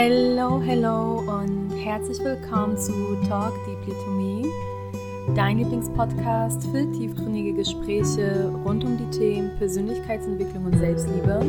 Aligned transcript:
Hello, 0.00 0.62
hello 0.64 1.24
und 1.26 1.72
herzlich 1.76 2.20
willkommen 2.20 2.78
zu 2.78 3.16
Talk 3.28 3.52
Deeply 3.66 3.92
to 4.04 4.10
Me, 4.12 4.44
dein 5.34 5.58
Lieblingspodcast 5.58 6.68
für 6.68 6.88
tiefgründige 6.92 7.54
Gespräche 7.54 8.48
rund 8.64 8.84
um 8.84 8.96
die 8.96 9.18
Themen 9.18 9.50
Persönlichkeitsentwicklung 9.58 10.66
und 10.66 10.78
Selbstliebe. 10.78 11.44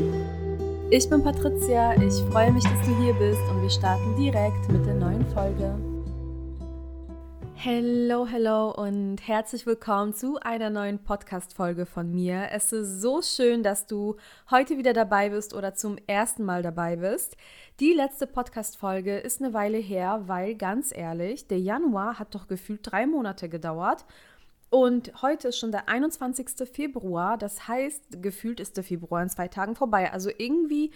Ich 0.89 1.07
bin 1.07 1.21
Patricia, 1.21 1.93
ich 2.02 2.16
freue 2.32 2.52
mich, 2.52 2.64
dass 2.64 2.88
du 2.88 3.04
hier 3.04 3.14
bist 3.14 3.39
und 3.52 3.62
wir 3.62 3.70
starten 3.70 4.16
direkt 4.18 4.68
mit 4.71 4.84
der 4.84 4.95
neuen 4.95 5.27
Folge. 5.27 5.75
Hello, 7.62 8.26
hello 8.26 8.71
und 8.71 9.18
herzlich 9.28 9.66
willkommen 9.66 10.14
zu 10.14 10.39
einer 10.39 10.70
neuen 10.70 10.98
Podcast-Folge 10.98 11.86
von 11.86 12.10
mir. 12.10 12.48
Es 12.54 12.71
ist 12.71 13.02
so 13.02 13.21
schön, 13.21 13.64
dass 13.64 13.86
du 13.86 14.16
heute 14.50 14.78
wieder 14.78 14.93
dabei 14.93 15.28
bist 15.28 15.54
oder 15.54 15.74
zum 15.74 15.98
ersten 16.07 16.46
Mal 16.46 16.64
dabei 16.64 16.96
bist. 16.96 17.36
Die 17.82 17.92
letzte 17.92 18.28
Podcast-Folge 18.28 19.18
ist 19.18 19.42
eine 19.42 19.54
Weile 19.54 19.78
her, 19.78 20.21
weil 20.28 20.56
ganz 20.56 20.96
ehrlich, 20.96 21.47
der 21.47 21.60
Januar 21.60 22.18
hat 22.18 22.33
doch 22.33 22.47
gefühlt 22.47 22.80
drei 22.83 23.06
Monate 23.06 23.50
gedauert. 23.50 24.05
Und 24.69 25.21
heute 25.21 25.50
ist 25.50 25.57
schon 25.57 25.74
der 25.74 25.89
21. 25.89 26.66
Februar, 26.71 27.38
das 27.38 27.68
heißt, 27.68 28.21
gefühlt 28.21 28.61
ist 28.61 28.78
der 28.78 28.86
Februar 28.86 29.21
in 29.21 29.30
zwei 29.30 29.50
Tagen 29.50 29.75
vorbei. 29.75 30.14
Also 30.14 30.30
irgendwie 30.38 30.91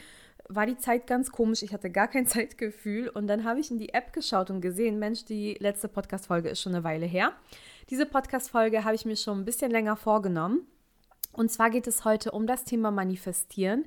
war 0.49 0.65
die 0.65 0.77
Zeit 0.77 1.07
ganz 1.07 1.31
komisch. 1.31 1.63
Ich 1.63 1.73
hatte 1.73 1.89
gar 1.89 2.07
kein 2.07 2.27
Zeitgefühl. 2.27 3.09
Und 3.09 3.27
dann 3.27 3.43
habe 3.43 3.59
ich 3.59 3.71
in 3.71 3.79
die 3.79 3.93
App 3.93 4.13
geschaut 4.13 4.49
und 4.49 4.61
gesehen, 4.61 4.99
Mensch, 4.99 5.25
die 5.25 5.55
letzte 5.59 5.87
Podcast-Folge 5.87 6.49
ist 6.49 6.61
schon 6.61 6.75
eine 6.75 6.83
Weile 6.83 7.05
her. 7.05 7.33
Diese 7.89 8.05
Podcast-Folge 8.05 8.83
habe 8.83 8.95
ich 8.95 9.05
mir 9.05 9.15
schon 9.15 9.39
ein 9.39 9.45
bisschen 9.45 9.71
länger 9.71 9.95
vorgenommen. 9.95 10.67
Und 11.31 11.51
zwar 11.51 11.69
geht 11.69 11.87
es 11.87 12.05
heute 12.05 12.31
um 12.31 12.47
das 12.47 12.63
Thema 12.63 12.91
Manifestieren. 12.91 13.85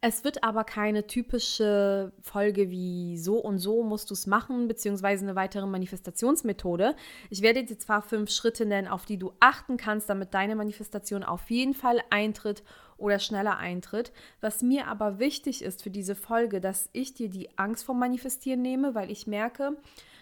Es 0.00 0.22
wird 0.22 0.44
aber 0.44 0.62
keine 0.62 1.08
typische 1.08 2.12
Folge 2.22 2.70
wie 2.70 3.18
so 3.18 3.38
und 3.38 3.58
so 3.58 3.82
musst 3.82 4.10
du 4.10 4.14
es 4.14 4.28
machen, 4.28 4.68
beziehungsweise 4.68 5.24
eine 5.24 5.34
weitere 5.34 5.66
Manifestationsmethode. 5.66 6.94
Ich 7.30 7.42
werde 7.42 7.64
dir 7.64 7.78
zwar 7.78 8.02
fünf 8.02 8.30
Schritte 8.30 8.64
nennen, 8.64 8.86
auf 8.86 9.06
die 9.06 9.18
du 9.18 9.32
achten 9.40 9.76
kannst, 9.76 10.08
damit 10.08 10.34
deine 10.34 10.54
Manifestation 10.54 11.24
auf 11.24 11.50
jeden 11.50 11.74
Fall 11.74 12.00
eintritt 12.10 12.62
oder 12.96 13.18
schneller 13.18 13.58
eintritt. 13.58 14.12
Was 14.40 14.62
mir 14.62 14.86
aber 14.86 15.18
wichtig 15.18 15.62
ist 15.62 15.82
für 15.82 15.90
diese 15.90 16.14
Folge, 16.14 16.60
dass 16.60 16.88
ich 16.92 17.14
dir 17.14 17.28
die 17.28 17.58
Angst 17.58 17.84
vom 17.84 17.98
Manifestieren 17.98 18.62
nehme, 18.62 18.94
weil 18.94 19.10
ich 19.10 19.26
merke, 19.26 19.76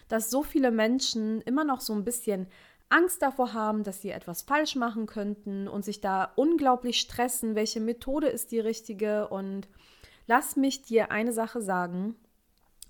dass 0.07 0.31
so 0.31 0.41
viele 0.41 0.71
Menschen 0.71 1.41
immer 1.41 1.63
noch 1.63 1.81
so 1.81 1.93
ein 1.93 2.03
bisschen 2.03 2.47
Angst 2.89 3.21
davor 3.21 3.53
haben, 3.53 3.83
dass 3.83 4.01
sie 4.01 4.11
etwas 4.11 4.43
falsch 4.43 4.75
machen 4.75 5.07
könnten 5.07 5.67
und 5.67 5.83
sich 5.83 5.99
da 6.01 6.31
unglaublich 6.35 6.99
stressen, 6.99 7.55
welche 7.55 7.79
Methode 7.79 8.27
ist 8.27 8.51
die 8.51 8.59
richtige. 8.59 9.27
Und 9.27 9.67
lass 10.25 10.55
mich 10.55 10.83
dir 10.83 11.11
eine 11.11 11.33
Sache 11.33 11.61
sagen, 11.61 12.15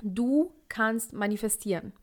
du 0.02 0.54
kannst 0.70 1.14
manifestieren. 1.14 1.94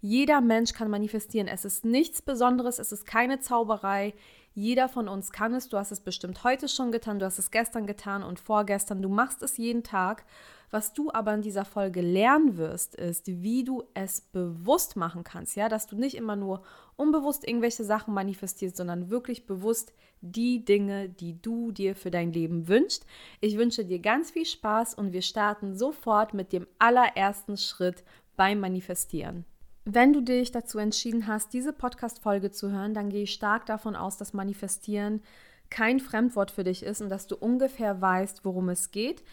Jeder 0.00 0.40
Mensch 0.40 0.72
kann 0.72 0.90
manifestieren. 0.90 1.46
Es 1.46 1.64
ist 1.64 1.84
nichts 1.84 2.22
Besonderes, 2.22 2.78
es 2.78 2.90
ist 2.90 3.06
keine 3.06 3.38
Zauberei. 3.38 4.14
Jeder 4.54 4.88
von 4.88 5.08
uns 5.08 5.32
kann 5.32 5.54
es. 5.54 5.68
Du 5.68 5.78
hast 5.78 5.92
es 5.92 6.00
bestimmt 6.00 6.44
heute 6.44 6.68
schon 6.68 6.92
getan, 6.92 7.18
du 7.18 7.24
hast 7.24 7.38
es 7.38 7.50
gestern 7.50 7.86
getan 7.86 8.22
und 8.22 8.38
vorgestern. 8.38 9.00
Du 9.00 9.08
machst 9.08 9.42
es 9.42 9.56
jeden 9.56 9.82
Tag. 9.82 10.24
Was 10.70 10.94
du 10.94 11.10
aber 11.12 11.34
in 11.34 11.42
dieser 11.42 11.66
Folge 11.66 12.00
lernen 12.00 12.56
wirst, 12.56 12.94
ist, 12.94 13.26
wie 13.26 13.62
du 13.62 13.82
es 13.92 14.22
bewusst 14.22 14.96
machen 14.96 15.22
kannst. 15.22 15.54
Ja, 15.54 15.68
dass 15.68 15.86
du 15.86 15.96
nicht 15.96 16.16
immer 16.16 16.34
nur 16.34 16.62
unbewusst 16.96 17.46
irgendwelche 17.46 17.84
Sachen 17.84 18.14
manifestierst, 18.14 18.76
sondern 18.76 19.10
wirklich 19.10 19.46
bewusst 19.46 19.92
die 20.22 20.64
Dinge, 20.64 21.10
die 21.10 21.40
du 21.40 21.72
dir 21.72 21.94
für 21.94 22.10
dein 22.10 22.32
Leben 22.32 22.68
wünschst. 22.68 23.04
Ich 23.40 23.58
wünsche 23.58 23.84
dir 23.84 23.98
ganz 23.98 24.30
viel 24.30 24.46
Spaß 24.46 24.94
und 24.94 25.12
wir 25.12 25.22
starten 25.22 25.76
sofort 25.76 26.32
mit 26.32 26.54
dem 26.54 26.66
allerersten 26.78 27.58
Schritt 27.58 28.02
beim 28.36 28.60
Manifestieren. 28.60 29.44
Wenn 29.84 30.12
du 30.12 30.22
dich 30.22 30.52
dazu 30.52 30.78
entschieden 30.78 31.26
hast, 31.26 31.52
diese 31.52 31.72
Podcast-Folge 31.72 32.50
zu 32.50 32.70
hören, 32.70 32.94
dann 32.94 33.10
gehe 33.10 33.24
ich 33.24 33.32
stark 33.32 33.66
davon 33.66 33.96
aus, 33.96 34.16
dass 34.16 34.32
Manifestieren 34.32 35.22
kein 35.70 36.00
Fremdwort 36.00 36.50
für 36.50 36.64
dich 36.64 36.82
ist 36.82 37.00
und 37.00 37.08
dass 37.08 37.26
du 37.26 37.36
ungefähr 37.36 38.00
weißt, 38.00 38.44
worum 38.44 38.68
es 38.68 38.90
geht 38.90 39.24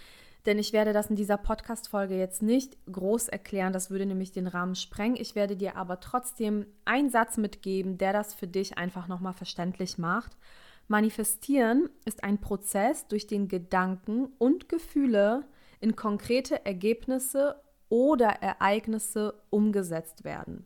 denn 0.46 0.58
ich 0.58 0.74
werde 0.74 0.94
das 0.94 1.10
in 1.10 1.16
dieser 1.16 1.38
Podcast-Folge 1.38 2.16
jetzt 2.16 2.42
nicht 2.42 2.78
groß 2.92 3.28
erklären, 3.28 3.74
das 3.74 3.92
würde 3.92 4.06
nämlich 4.06 4.32
den 4.32 4.48
Rahmen 4.48 4.76
sprengen. 4.76 5.18
Ich 5.20 5.36
werde 5.36 5.58
dir 5.58 5.76
aber 5.76 6.00
trotzdem 6.00 6.66
einen 6.86 7.10
Satz 7.10 7.38
mitgeben, 7.38 7.98
der 7.98 8.14
das 8.14 8.34
für 8.34 8.48
dich 8.48 8.78
einfach 8.78 9.08
nochmal 9.08 9.34
verständlich 9.34 9.98
macht. 9.98 10.38
Manifestieren 10.88 11.90
ist 12.06 12.24
ein 12.24 12.40
Prozess, 12.40 13.08
durch 13.08 13.28
den 13.28 13.48
Gedanken 13.48 14.26
und 14.38 14.70
Gefühle 14.70 15.46
in 15.82 15.96
konkrete 15.96 16.66
Ergebnisse 16.66 17.62
oder 17.90 18.28
Ereignisse 18.28 19.34
umgesetzt 19.50 20.24
werden. 20.24 20.66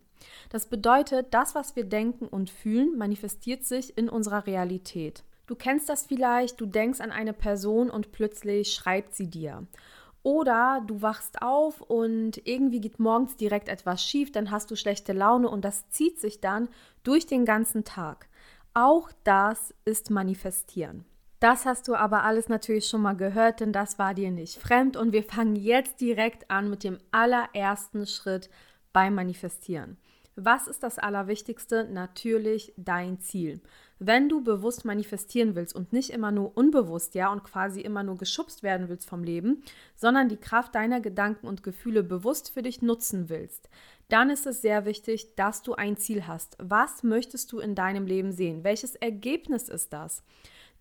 Das 0.50 0.68
bedeutet, 0.68 1.28
das, 1.32 1.56
was 1.56 1.76
wir 1.76 1.84
denken 1.84 2.28
und 2.28 2.50
fühlen, 2.50 2.98
manifestiert 2.98 3.66
sich 3.66 3.98
in 3.98 4.10
unserer 4.10 4.48
Realität. 4.48 5.24
Du 5.48 5.56
kennst 5.56 5.90
das 5.90 6.06
vielleicht, 6.06 6.62
du 6.62 6.66
denkst 6.66 7.02
an 7.02 7.12
eine 7.12 7.34
Person 7.34 7.90
und 7.90 8.12
plötzlich 8.12 8.74
schreibt 8.74 9.14
sie 9.14 9.30
dir. 9.30 9.68
Oder 10.24 10.82
du 10.88 11.02
wachst 11.02 11.42
auf 11.42 11.82
und 11.82 12.48
irgendwie 12.48 12.80
geht 12.80 12.98
morgens 12.98 13.36
direkt 13.36 13.68
etwas 13.68 14.02
schief, 14.02 14.32
dann 14.32 14.52
hast 14.52 14.72
du 14.72 14.78
schlechte 14.78 15.12
Laune 15.12 15.50
und 15.50 15.66
das 15.66 15.90
zieht 15.90 16.20
sich 16.20 16.40
dann 16.40 16.70
durch 17.04 17.28
den 17.28 17.44
ganzen 17.44 17.84
Tag. 17.84 18.28
Auch 18.74 19.12
das 19.26 19.74
ist 19.84 20.10
Manifestieren. 20.10 21.04
Das 21.44 21.66
hast 21.66 21.90
du 21.90 21.96
aber 21.96 22.24
alles 22.24 22.48
natürlich 22.48 22.88
schon 22.88 23.02
mal 23.02 23.18
gehört, 23.18 23.60
denn 23.60 23.74
das 23.74 24.00
war 24.00 24.14
dir 24.14 24.32
nicht 24.32 24.58
fremd 24.58 24.96
und 24.96 25.12
wir 25.12 25.24
fangen 25.24 25.58
jetzt 25.58 26.00
direkt 26.00 26.50
an 26.50 26.70
mit 26.70 26.86
dem 26.86 27.00
allerersten 27.12 28.08
Schritt 28.08 28.50
beim 28.94 29.16
Manifestieren. 29.16 29.98
Was 30.38 30.68
ist 30.68 30.84
das 30.84 31.00
Allerwichtigste? 31.00 31.84
Natürlich 31.92 32.72
dein 32.78 33.20
Ziel. 33.20 33.60
Wenn 34.00 34.30
du 34.30 34.42
bewusst 34.42 34.86
manifestieren 34.86 35.54
willst 35.54 35.76
und 35.76 35.92
nicht 35.92 36.12
immer 36.12 36.32
nur 36.32 36.56
unbewusst, 36.56 37.14
ja, 37.14 37.30
und 37.30 37.44
quasi 37.44 37.82
immer 37.82 38.04
nur 38.04 38.16
geschubst 38.16 38.64
werden 38.64 38.88
willst 38.88 39.10
vom 39.10 39.22
Leben, 39.22 39.64
sondern 39.98 40.30
die 40.30 40.38
Kraft 40.38 40.74
deiner 40.76 41.02
Gedanken 41.02 41.48
und 41.48 41.62
Gefühle 41.62 42.04
bewusst 42.04 42.52
für 42.52 42.62
dich 42.62 42.82
nutzen 42.82 43.28
willst, 43.28 43.70
dann 44.08 44.30
ist 44.30 44.48
es 44.48 44.62
sehr 44.62 44.86
wichtig, 44.86 45.36
dass 45.36 45.62
du 45.62 45.74
ein 45.74 45.98
Ziel 45.98 46.26
hast. 46.26 46.56
Was 46.60 47.04
möchtest 47.04 47.52
du 47.52 47.60
in 47.60 47.76
deinem 47.76 48.08
Leben 48.08 48.32
sehen? 48.32 48.64
Welches 48.64 48.96
Ergebnis 48.96 49.68
ist 49.68 49.92
das? 49.92 50.24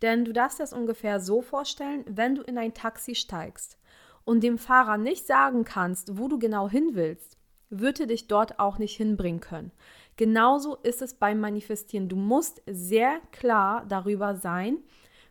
Denn 0.03 0.25
du 0.25 0.33
darfst 0.33 0.61
das 0.61 0.73
ungefähr 0.73 1.21
so 1.21 1.41
vorstellen, 1.41 2.05
wenn 2.09 2.35
du 2.35 2.43
in 2.43 2.59
ein 2.59 2.75
Taxi 2.75 3.15
steigst 3.15 3.79
und 4.25 4.43
dem 4.43 4.59
Fahrer 4.59 4.99
nicht 4.99 5.27
sagen 5.27 5.65
kannst, 5.65 6.19
wo 6.19 6.29
du 6.29 6.39
genau 6.39 6.69
hin 6.69 6.91
willst, 6.95 7.39
würde 7.71 8.07
dich 8.07 8.27
dort 8.27 8.59
auch 8.59 8.79
nicht 8.79 8.97
hinbringen 8.97 9.41
können. 9.41 9.73
Genauso 10.17 10.77
ist 10.77 11.01
es 11.01 11.15
beim 11.15 11.41
Manifestieren. 11.41 12.09
Du 12.09 12.17
musst 12.17 12.61
sehr 12.67 13.21
klar 13.31 13.87
darüber 13.89 14.37
sein, 14.37 14.79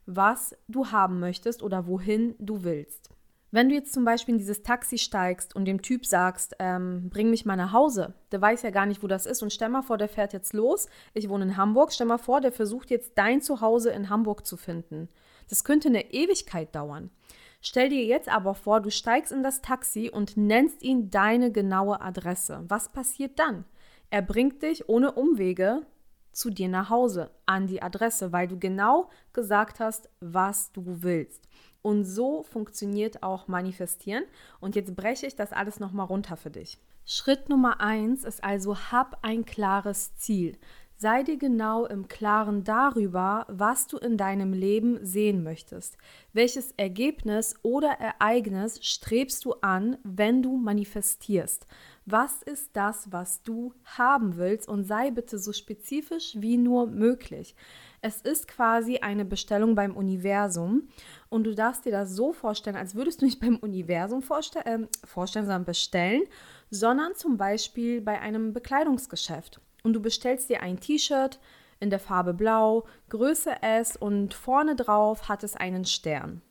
was 0.06 0.58
du 0.68 0.88
haben 0.88 1.20
möchtest 1.20 1.62
oder 1.62 1.86
wohin 1.86 2.36
du 2.40 2.64
willst. 2.64 3.12
Wenn 3.54 3.68
du 3.68 3.76
jetzt 3.76 3.94
zum 3.94 4.06
Beispiel 4.06 4.36
in 4.36 4.40
dieses 4.40 4.64
Taxi 4.64 4.98
steigst 4.98 5.54
und 5.56 5.66
dem 5.66 5.82
Typ 5.82 6.06
sagst, 6.06 6.56
ähm, 6.60 7.10
bring 7.10 7.30
mich 7.30 7.46
mal 7.46 7.58
nach 7.58 7.74
Hause, 7.74 8.14
der 8.32 8.42
weiß 8.42 8.62
ja 8.62 8.70
gar 8.70 8.86
nicht, 8.86 9.04
wo 9.04 9.08
das 9.08 9.26
ist 9.26 9.44
und 9.44 9.52
stell 9.52 9.68
mal 9.68 9.82
vor, 9.82 9.98
der 9.98 10.08
fährt 10.08 10.32
jetzt 10.32 10.54
los, 10.54 10.88
ich 11.14 11.28
wohne 11.28 11.44
in 11.44 11.58
Hamburg, 11.58 11.92
stell 11.92 12.08
mal 12.08 12.18
vor, 12.18 12.40
der 12.40 12.54
versucht 12.54 12.90
jetzt 12.90 13.12
dein 13.16 13.42
Zuhause 13.42 13.92
in 13.92 14.10
Hamburg 14.10 14.46
zu 14.46 14.56
finden. 14.56 15.10
Das 15.50 15.66
könnte 15.66 15.90
eine 15.90 16.14
Ewigkeit 16.14 16.74
dauern. 16.74 17.12
Stell 17.60 17.90
dir 17.90 18.06
jetzt 18.06 18.30
aber 18.30 18.56
vor, 18.56 18.80
du 18.80 18.90
steigst 18.90 19.34
in 19.34 19.44
das 19.44 19.62
Taxi 19.62 20.10
und 20.10 20.38
nennst 20.38 20.82
ihm 20.82 21.12
deine 21.12 21.52
genaue 21.52 22.02
Adresse. 22.02 22.64
Was 22.70 22.90
passiert 22.90 23.38
dann? 23.38 23.66
Er 24.10 24.22
bringt 24.22 24.64
dich 24.64 24.88
ohne 24.88 25.12
Umwege 25.12 25.86
zu 26.32 26.50
dir 26.50 26.70
nach 26.70 26.90
Hause, 26.90 27.32
an 27.46 27.68
die 27.68 27.82
Adresse, 27.82 28.32
weil 28.32 28.48
du 28.48 28.58
genau 28.58 29.10
gesagt 29.34 29.80
hast, 29.80 30.10
was 30.22 30.72
du 30.72 30.84
willst. 30.86 31.48
Und 31.82 32.06
so 32.06 32.44
funktioniert 32.44 33.24
auch 33.24 33.48
Manifestieren. 33.48 34.24
Und 34.60 34.76
jetzt 34.76 34.96
breche 34.96 35.28
ich 35.28 35.36
das 35.36 35.52
alles 35.52 35.80
nochmal 35.80 36.06
runter 36.06 36.38
für 36.38 36.52
dich. 36.52 36.78
Schritt 37.06 37.50
Nummer 37.50 37.82
eins 37.82 38.24
ist 38.24 38.44
also, 38.44 38.78
hab 38.78 39.20
ein 39.24 39.46
klares 39.46 40.16
Ziel. 40.16 40.58
Sei 41.02 41.24
dir 41.24 41.38
genau 41.38 41.88
im 41.88 42.08
Klaren 42.08 42.64
darüber, 42.64 43.48
was 43.50 43.88
du 43.88 43.98
in 43.98 44.18
deinem 44.18 44.54
Leben 44.54 45.04
sehen 45.04 45.42
möchtest. 45.42 45.98
Welches 46.32 46.74
Ergebnis 46.74 47.56
oder 47.64 47.90
Ereignis 47.94 48.86
strebst 48.86 49.44
du 49.46 49.54
an, 49.62 49.98
wenn 50.04 50.44
du 50.44 50.58
manifestierst? 50.58 51.66
Was 52.06 52.44
ist 52.44 52.70
das, 52.74 53.12
was 53.12 53.42
du 53.42 53.74
haben 53.84 54.38
willst? 54.38 54.68
Und 54.68 54.84
sei 54.84 55.10
bitte 55.10 55.40
so 55.40 55.54
spezifisch 55.54 56.36
wie 56.38 56.58
nur 56.58 56.86
möglich. 56.86 57.56
Es 58.04 58.20
ist 58.22 58.48
quasi 58.48 58.98
eine 58.98 59.26
Bestellung 59.26 59.76
beim 59.76 59.96
Universum 59.96 60.88
und 61.30 61.44
du 61.44 61.54
darfst 61.54 61.86
dir 61.86 61.92
das 61.92 62.16
so 62.16 62.34
vorstellen, 62.34 62.76
als 62.76 62.96
würdest 62.96 63.22
du 63.22 63.26
nicht 63.26 63.40
beim 63.40 63.58
Universum 63.58 64.24
vorste 64.24 64.66
äh, 64.66 64.80
vorstellen, 65.04 65.46
sondern 65.46 65.66
bestellen, 65.66 66.24
sondern 66.72 67.14
zum 67.14 67.38
Beispiel 67.38 68.02
bei 68.02 68.20
einem 68.20 68.54
Bekleidungsgeschäft 68.54 69.62
und 69.84 69.94
du 69.94 70.02
bestellst 70.02 70.50
dir 70.50 70.64
ein 70.64 70.80
T-Shirt 70.80 71.40
in 71.80 71.92
der 71.92 72.00
Farbe 72.00 72.34
Blau, 72.34 72.88
Größe 73.10 73.62
S 73.62 73.98
und 73.98 74.34
vorne 74.34 74.76
drauf 74.76 75.30
hat 75.30 75.44
es 75.44 75.56
einen 75.56 75.86
Stern. 75.86 76.42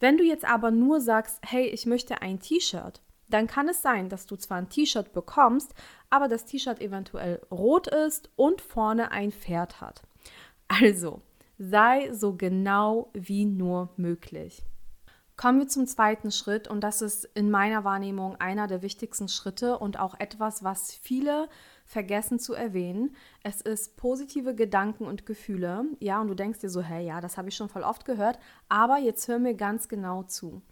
Wenn 0.00 0.16
du 0.16 0.24
jetzt 0.24 0.46
aber 0.46 0.70
nur 0.70 1.02
sagst, 1.02 1.40
hey, 1.44 1.66
ich 1.66 1.84
möchte 1.84 2.22
ein 2.22 2.40
T-Shirt, 2.40 3.02
dann 3.28 3.46
kann 3.46 3.68
es 3.68 3.82
sein, 3.82 4.08
dass 4.08 4.24
du 4.24 4.36
zwar 4.36 4.58
ein 4.58 4.70
T-Shirt 4.70 5.12
bekommst, 5.12 5.74
aber 6.08 6.28
das 6.28 6.46
T-Shirt 6.46 6.80
eventuell 6.80 7.42
rot 7.50 7.86
ist 7.86 8.30
und 8.36 8.62
vorne 8.62 9.10
ein 9.10 9.32
Pferd 9.32 9.82
hat. 9.82 10.02
Also, 10.68 11.22
sei 11.58 12.12
so 12.12 12.34
genau 12.36 13.10
wie 13.14 13.44
nur 13.44 13.90
möglich. 13.96 14.62
Kommen 15.36 15.58
wir 15.58 15.68
zum 15.68 15.86
zweiten 15.86 16.30
Schritt 16.30 16.66
und 16.66 16.80
das 16.80 17.02
ist 17.02 17.26
in 17.34 17.50
meiner 17.50 17.84
Wahrnehmung 17.84 18.36
einer 18.36 18.66
der 18.66 18.80
wichtigsten 18.80 19.28
Schritte 19.28 19.78
und 19.78 19.98
auch 19.98 20.18
etwas, 20.18 20.64
was 20.64 20.94
viele 20.94 21.50
vergessen 21.84 22.38
zu 22.38 22.54
erwähnen. 22.54 23.14
Es 23.42 23.60
ist 23.60 23.98
positive 23.98 24.54
Gedanken 24.54 25.04
und 25.04 25.26
Gefühle. 25.26 25.84
Ja, 26.00 26.22
und 26.22 26.28
du 26.28 26.34
denkst 26.34 26.60
dir 26.60 26.70
so, 26.70 26.80
hey, 26.80 27.06
ja, 27.06 27.20
das 27.20 27.36
habe 27.36 27.50
ich 27.50 27.54
schon 27.54 27.68
voll 27.68 27.82
oft 27.82 28.06
gehört, 28.06 28.38
aber 28.70 28.96
jetzt 28.96 29.28
hör 29.28 29.38
mir 29.38 29.54
ganz 29.54 29.88
genau 29.88 30.22
zu. 30.22 30.62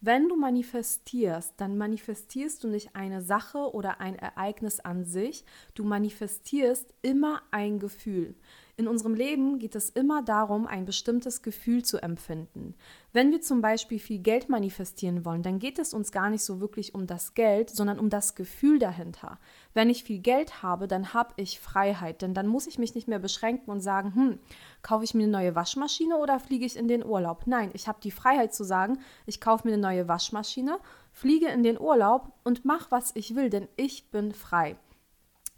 Wenn 0.00 0.30
du 0.30 0.36
manifestierst, 0.36 1.52
dann 1.58 1.76
manifestierst 1.76 2.64
du 2.64 2.68
nicht 2.68 2.96
eine 2.96 3.20
Sache 3.20 3.74
oder 3.74 4.00
ein 4.00 4.16
Ereignis 4.16 4.80
an 4.80 5.04
sich, 5.04 5.44
du 5.74 5.84
manifestierst 5.84 6.94
immer 7.02 7.42
ein 7.50 7.78
Gefühl. 7.78 8.34
In 8.76 8.88
unserem 8.88 9.14
Leben 9.14 9.60
geht 9.60 9.76
es 9.76 9.88
immer 9.88 10.20
darum, 10.20 10.66
ein 10.66 10.84
bestimmtes 10.84 11.42
Gefühl 11.42 11.84
zu 11.84 12.02
empfinden. 12.02 12.74
Wenn 13.12 13.30
wir 13.30 13.40
zum 13.40 13.60
Beispiel 13.60 14.00
viel 14.00 14.18
Geld 14.18 14.48
manifestieren 14.48 15.24
wollen, 15.24 15.44
dann 15.44 15.60
geht 15.60 15.78
es 15.78 15.94
uns 15.94 16.10
gar 16.10 16.28
nicht 16.28 16.42
so 16.42 16.60
wirklich 16.60 16.92
um 16.92 17.06
das 17.06 17.34
Geld, 17.34 17.70
sondern 17.70 18.00
um 18.00 18.10
das 18.10 18.34
Gefühl 18.34 18.80
dahinter. 18.80 19.38
Wenn 19.74 19.90
ich 19.90 20.02
viel 20.02 20.18
Geld 20.18 20.64
habe, 20.64 20.88
dann 20.88 21.14
habe 21.14 21.34
ich 21.36 21.60
Freiheit, 21.60 22.20
denn 22.20 22.34
dann 22.34 22.48
muss 22.48 22.66
ich 22.66 22.76
mich 22.76 22.96
nicht 22.96 23.06
mehr 23.06 23.20
beschränken 23.20 23.70
und 23.70 23.80
sagen, 23.80 24.12
hm, 24.12 24.38
kaufe 24.82 25.04
ich 25.04 25.14
mir 25.14 25.22
eine 25.22 25.32
neue 25.32 25.54
Waschmaschine 25.54 26.16
oder 26.16 26.40
fliege 26.40 26.66
ich 26.66 26.76
in 26.76 26.88
den 26.88 27.04
Urlaub? 27.04 27.42
Nein, 27.46 27.70
ich 27.74 27.86
habe 27.86 28.00
die 28.02 28.10
Freiheit 28.10 28.52
zu 28.52 28.64
sagen, 28.64 28.98
ich 29.24 29.40
kaufe 29.40 29.68
mir 29.68 29.74
eine 29.74 29.82
neue 29.82 30.08
Waschmaschine, 30.08 30.80
fliege 31.12 31.46
in 31.46 31.62
den 31.62 31.80
Urlaub 31.80 32.32
und 32.42 32.64
mache, 32.64 32.90
was 32.90 33.12
ich 33.14 33.36
will, 33.36 33.50
denn 33.50 33.68
ich 33.76 34.10
bin 34.10 34.32
frei. 34.32 34.76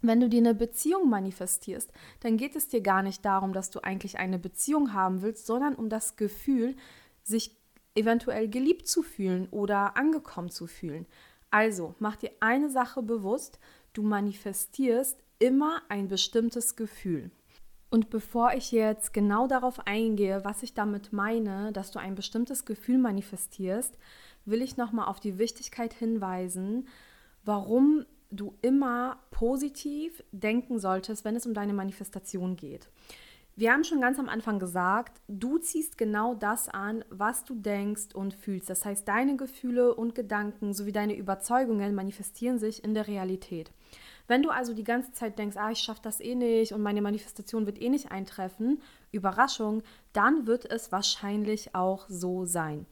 Wenn 0.01 0.19
du 0.19 0.29
dir 0.29 0.39
eine 0.39 0.53
Beziehung 0.53 1.09
manifestierst, 1.09 1.91
dann 2.19 2.37
geht 2.37 2.55
es 2.55 2.67
dir 2.67 2.81
gar 2.81 3.01
nicht 3.01 3.25
darum, 3.25 3.53
dass 3.53 3.71
du 3.71 3.83
eigentlich 3.83 4.19
eine 4.19 4.37
Beziehung 4.37 4.93
haben 4.93 5.21
willst, 5.21 5.47
sondern 5.47 5.75
um 5.75 5.89
das 5.89 6.15
Gefühl, 6.15 6.75
sich 7.23 7.57
eventuell 7.95 8.47
geliebt 8.47 8.87
zu 8.87 9.01
fühlen 9.01 9.47
oder 9.49 9.97
angekommen 9.97 10.49
zu 10.49 10.67
fühlen. 10.67 11.07
Also 11.49 11.95
mach 11.99 12.15
dir 12.15 12.31
eine 12.39 12.69
Sache 12.69 13.01
bewusst, 13.01 13.59
du 13.93 14.03
manifestierst 14.03 15.23
immer 15.39 15.81
ein 15.89 16.07
bestimmtes 16.07 16.75
Gefühl. 16.75 17.31
Und 17.89 18.09
bevor 18.09 18.53
ich 18.53 18.71
jetzt 18.71 19.13
genau 19.13 19.47
darauf 19.47 19.87
eingehe, 19.87 20.43
was 20.43 20.61
ich 20.61 20.73
damit 20.73 21.13
meine, 21.13 21.71
dass 21.71 21.91
du 21.91 21.99
ein 21.99 22.15
bestimmtes 22.15 22.65
Gefühl 22.65 22.97
manifestierst, 22.97 23.97
will 24.45 24.61
ich 24.61 24.77
nochmal 24.77 25.07
auf 25.07 25.19
die 25.19 25.37
Wichtigkeit 25.37 25.93
hinweisen, 25.93 26.87
warum 27.45 28.05
du 28.31 28.55
immer 28.61 29.19
positiv 29.31 30.23
denken 30.31 30.79
solltest, 30.79 31.25
wenn 31.25 31.35
es 31.35 31.45
um 31.45 31.53
deine 31.53 31.73
Manifestation 31.73 32.55
geht. 32.55 32.89
Wir 33.59 33.73
haben 33.73 33.83
schon 33.83 34.01
ganz 34.01 34.19
am 34.19 34.29
Anfang 34.29 34.59
gesagt, 34.59 35.19
du 35.27 35.57
ziehst 35.57 35.97
genau 35.97 36.35
das 36.35 36.69
an, 36.69 37.03
was 37.09 37.43
du 37.43 37.55
denkst 37.55 38.13
und 38.13 38.35
fühlst. 38.35 38.69
Das 38.69 38.85
heißt, 38.85 39.07
deine 39.07 39.35
Gefühle 39.35 39.95
und 39.95 40.13
Gedanken 40.13 40.73
sowie 40.73 40.91
deine 40.91 41.17
Überzeugungen 41.17 41.95
manifestieren 41.95 42.59
sich 42.59 42.83
in 42.83 42.93
der 42.93 43.07
Realität. 43.07 43.71
Wenn 44.27 44.43
du 44.43 44.49
also 44.49 44.75
die 44.75 44.83
ganze 44.83 45.11
Zeit 45.13 45.39
denkst, 45.39 45.57
ah, 45.57 45.71
ich 45.71 45.79
schaffe 45.79 46.01
das 46.03 46.19
eh 46.19 46.35
nicht 46.35 46.73
und 46.73 46.83
meine 46.83 47.01
Manifestation 47.01 47.65
wird 47.65 47.81
eh 47.81 47.89
nicht 47.89 48.11
eintreffen, 48.11 48.79
Überraschung, 49.11 49.81
dann 50.13 50.45
wird 50.45 50.69
es 50.69 50.91
wahrscheinlich 50.91 51.73
auch 51.73 52.05
so 52.09 52.45
sein. 52.45 52.85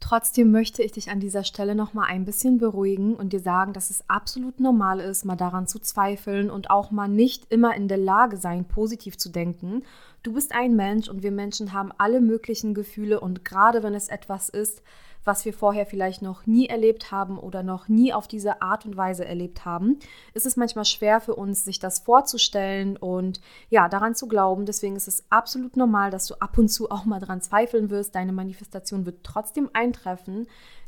Trotzdem 0.00 0.50
möchte 0.50 0.82
ich 0.82 0.92
dich 0.92 1.10
an 1.10 1.20
dieser 1.20 1.44
Stelle 1.44 1.74
noch 1.74 1.92
mal 1.92 2.06
ein 2.06 2.24
bisschen 2.24 2.56
beruhigen 2.58 3.14
und 3.14 3.34
dir 3.34 3.40
sagen, 3.40 3.74
dass 3.74 3.90
es 3.90 4.02
absolut 4.08 4.58
normal 4.58 4.98
ist, 4.98 5.26
mal 5.26 5.36
daran 5.36 5.66
zu 5.66 5.78
zweifeln 5.78 6.50
und 6.50 6.70
auch 6.70 6.90
mal 6.90 7.06
nicht 7.06 7.52
immer 7.52 7.76
in 7.76 7.86
der 7.86 7.98
Lage 7.98 8.38
sein, 8.38 8.64
positiv 8.64 9.18
zu 9.18 9.28
denken. 9.28 9.82
Du 10.22 10.32
bist 10.32 10.52
ein 10.52 10.74
Mensch 10.74 11.08
und 11.08 11.22
wir 11.22 11.30
Menschen 11.30 11.74
haben 11.74 11.92
alle 11.98 12.20
möglichen 12.22 12.72
Gefühle 12.72 13.20
und 13.20 13.44
gerade 13.44 13.82
wenn 13.82 13.94
es 13.94 14.08
etwas 14.08 14.48
ist, 14.48 14.82
was 15.24 15.44
wir 15.44 15.52
vorher 15.52 15.86
vielleicht 15.86 16.22
noch 16.22 16.46
nie 16.46 16.66
erlebt 16.66 17.10
haben 17.10 17.38
oder 17.38 17.62
noch 17.62 17.88
nie 17.88 18.12
auf 18.12 18.26
diese 18.26 18.62
Art 18.62 18.86
und 18.86 18.96
Weise 18.96 19.24
erlebt 19.24 19.64
haben, 19.64 19.98
ist 20.34 20.46
es 20.46 20.56
manchmal 20.56 20.84
schwer 20.84 21.20
für 21.20 21.34
uns, 21.34 21.64
sich 21.64 21.78
das 21.78 22.00
vorzustellen 22.00 22.96
und 22.96 23.40
ja, 23.68 23.88
daran 23.88 24.14
zu 24.14 24.28
glauben. 24.28 24.66
Deswegen 24.66 24.96
ist 24.96 25.08
es 25.08 25.24
absolut 25.30 25.76
normal, 25.76 26.10
dass 26.10 26.26
du 26.26 26.34
ab 26.40 26.56
und 26.58 26.68
zu 26.68 26.90
auch 26.90 27.04
mal 27.04 27.20
daran 27.20 27.42
zweifeln 27.42 27.90
wirst. 27.90 28.14
Deine 28.14 28.32
Manifestation 28.32 29.06
wird 29.06 29.24
trotzdem 29.24 29.70
eintreffen. 29.72 30.46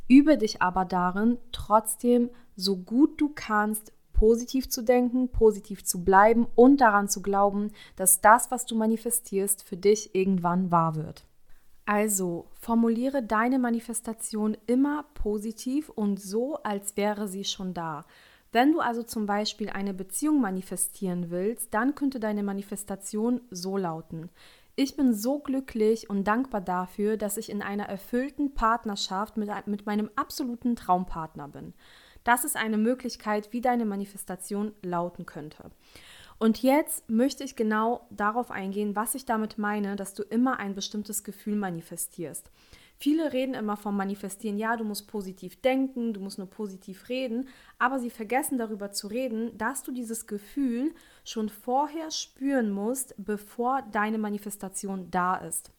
Übe 0.08 0.38
dich 0.38 0.62
aber 0.62 0.84
darin, 0.84 1.38
trotzdem 1.52 2.30
so 2.56 2.76
gut 2.76 3.20
du 3.20 3.30
kannst, 3.34 3.92
positiv 4.12 4.68
zu 4.68 4.82
denken, 4.82 5.30
positiv 5.30 5.84
zu 5.84 6.04
bleiben 6.04 6.46
und 6.54 6.80
daran 6.80 7.08
zu 7.08 7.22
glauben, 7.22 7.72
dass 7.96 8.20
das, 8.20 8.50
was 8.50 8.66
du 8.66 8.76
manifestierst, 8.76 9.64
für 9.64 9.76
dich 9.76 10.14
irgendwann 10.14 10.70
wahr 10.70 10.94
wird. 10.94 11.24
Also 11.84 12.46
formuliere 12.60 13.22
deine 13.22 13.58
Manifestation 13.58 14.56
immer 14.66 15.04
positiv 15.14 15.88
und 15.88 16.20
so, 16.20 16.56
als 16.62 16.96
wäre 16.96 17.26
sie 17.26 17.44
schon 17.44 17.74
da. 17.74 18.04
Wenn 18.52 18.72
du 18.72 18.80
also 18.80 19.02
zum 19.02 19.26
Beispiel 19.26 19.70
eine 19.70 19.94
Beziehung 19.94 20.40
manifestieren 20.40 21.30
willst, 21.30 21.72
dann 21.74 21.94
könnte 21.94 22.20
deine 22.20 22.42
Manifestation 22.42 23.40
so 23.50 23.76
lauten. 23.76 24.30
Ich 24.76 24.96
bin 24.96 25.12
so 25.12 25.38
glücklich 25.38 26.08
und 26.08 26.24
dankbar 26.24 26.60
dafür, 26.60 27.16
dass 27.16 27.36
ich 27.36 27.50
in 27.50 27.62
einer 27.62 27.88
erfüllten 27.88 28.54
Partnerschaft 28.54 29.36
mit, 29.36 29.50
mit 29.66 29.86
meinem 29.86 30.10
absoluten 30.16 30.76
Traumpartner 30.76 31.48
bin. 31.48 31.74
Das 32.24 32.44
ist 32.44 32.56
eine 32.56 32.78
Möglichkeit, 32.78 33.52
wie 33.52 33.60
deine 33.60 33.84
Manifestation 33.84 34.72
lauten 34.82 35.26
könnte. 35.26 35.70
Und 36.42 36.60
jetzt 36.60 37.08
möchte 37.08 37.44
ich 37.44 37.54
genau 37.54 38.04
darauf 38.10 38.50
eingehen, 38.50 38.96
was 38.96 39.14
ich 39.14 39.24
damit 39.24 39.58
meine, 39.58 39.94
dass 39.94 40.12
du 40.12 40.24
immer 40.24 40.58
ein 40.58 40.74
bestimmtes 40.74 41.22
Gefühl 41.22 41.54
manifestierst. 41.54 42.50
Viele 42.98 43.32
reden 43.32 43.54
immer 43.54 43.76
vom 43.76 43.96
Manifestieren, 43.96 44.58
ja, 44.58 44.76
du 44.76 44.82
musst 44.82 45.06
positiv 45.06 45.62
denken, 45.62 46.12
du 46.12 46.18
musst 46.18 46.38
nur 46.38 46.50
positiv 46.50 47.08
reden, 47.08 47.46
aber 47.78 48.00
sie 48.00 48.10
vergessen 48.10 48.58
darüber 48.58 48.90
zu 48.90 49.06
reden, 49.06 49.56
dass 49.56 49.84
du 49.84 49.92
dieses 49.92 50.26
Gefühl 50.26 50.92
schon 51.24 51.48
vorher 51.48 52.10
spüren 52.10 52.72
musst, 52.72 53.14
bevor 53.18 53.82
deine 53.92 54.18
Manifestation 54.18 55.12
da 55.12 55.36
ist. 55.36 55.70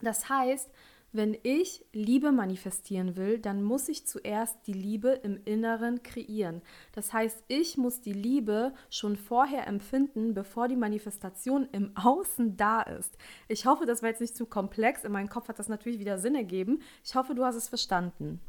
Das 0.00 0.28
heißt, 0.28 0.70
wenn 1.12 1.36
ich 1.42 1.84
Liebe 1.92 2.30
manifestieren 2.30 3.16
will, 3.16 3.38
dann 3.38 3.62
muss 3.62 3.88
ich 3.88 4.06
zuerst 4.06 4.66
die 4.66 4.72
Liebe 4.72 5.10
im 5.10 5.40
Inneren 5.44 6.02
kreieren. 6.02 6.62
Das 6.92 7.12
heißt, 7.12 7.44
ich 7.48 7.76
muss 7.76 8.00
die 8.00 8.12
Liebe 8.12 8.72
schon 8.90 9.16
vorher 9.16 9.66
empfinden, 9.66 10.34
bevor 10.34 10.68
die 10.68 10.76
Manifestation 10.76 11.68
im 11.72 11.96
Außen 11.96 12.56
da 12.56 12.82
ist. 12.82 13.18
Ich 13.48 13.66
hoffe, 13.66 13.86
das 13.86 14.02
war 14.02 14.10
jetzt 14.10 14.20
nicht 14.20 14.36
zu 14.36 14.46
komplex. 14.46 15.04
In 15.04 15.12
meinem 15.12 15.28
Kopf 15.28 15.48
hat 15.48 15.58
das 15.58 15.68
natürlich 15.68 15.98
wieder 15.98 16.18
Sinn 16.18 16.34
ergeben. 16.34 16.80
Ich 17.04 17.14
hoffe, 17.14 17.34
du 17.34 17.44
hast 17.44 17.56
es 17.56 17.68
verstanden. 17.68 18.40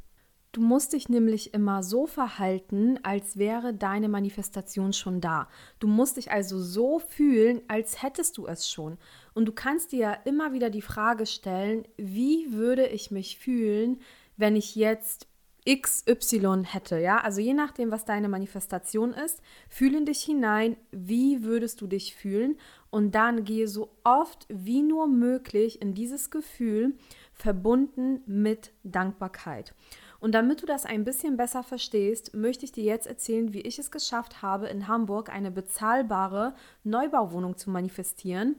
Du 0.54 0.60
musst 0.60 0.92
dich 0.92 1.08
nämlich 1.08 1.54
immer 1.54 1.82
so 1.82 2.08
verhalten, 2.08 3.00
als 3.04 3.38
wäre 3.38 3.74
deine 3.74 4.10
Manifestation 4.10 4.92
schon 4.92 5.22
da. 5.22 5.48
Du 5.80 5.88
musst 5.88 6.18
dich 6.18 6.30
also 6.30 6.60
so 6.60 7.00
fühlen, 7.00 7.62
als 7.70 8.04
hättest 8.04 8.38
du 8.38 8.48
es 8.48 8.70
schon. 8.70 8.98
Und 9.34 9.46
du 9.46 9.52
kannst 9.52 9.92
dir 9.92 10.00
ja 10.00 10.14
immer 10.26 10.54
wieder 10.54 10.70
die 10.70 10.82
Frage 10.82 11.26
stellen, 11.26 11.86
wie 11.98 12.52
würde 12.52 12.88
ich 12.88 13.12
mich 13.12 13.38
fühlen, 13.38 14.00
wenn 14.38 14.56
ich 14.56 14.76
jetzt 14.76 15.28
XY 15.70 16.64
hätte, 16.66 16.98
ja? 16.98 17.20
Also 17.20 17.40
je 17.40 17.54
nachdem, 17.54 17.92
was 17.92 18.04
deine 18.04 18.30
Manifestation 18.30 19.14
ist, 19.14 19.42
fühle 19.70 20.00
in 20.00 20.06
dich 20.06 20.24
hinein, 20.24 20.76
wie 20.92 21.44
würdest 21.44 21.82
du 21.82 21.88
dich 21.88 22.16
fühlen 22.16 22.58
und 22.90 23.14
dann 23.14 23.44
gehe 23.44 23.68
so 23.68 23.92
oft 24.04 24.48
wie 24.50 24.82
nur 24.82 25.08
möglich 25.08 25.82
in 25.82 25.94
dieses 25.94 26.32
Gefühl 26.32 26.96
verbunden 27.34 28.22
mit 28.26 28.72
Dankbarkeit. 28.84 29.76
Und 30.20 30.34
damit 30.34 30.62
du 30.62 30.66
das 30.66 30.86
ein 30.86 31.04
bisschen 31.04 31.38
besser 31.38 31.64
verstehst, 31.64 32.36
möchte 32.36 32.66
ich 32.66 32.72
dir 32.72 32.84
jetzt 32.84 33.08
erzählen, 33.08 33.54
wie 33.54 33.62
ich 33.62 33.78
es 33.78 33.92
geschafft 33.92 34.42
habe, 34.42 34.68
in 34.68 34.88
Hamburg 34.88 35.30
eine 35.30 35.52
bezahlbare 35.52 36.56
Neubauwohnung 36.84 37.58
zu 37.58 37.70
manifestieren, 37.70 38.56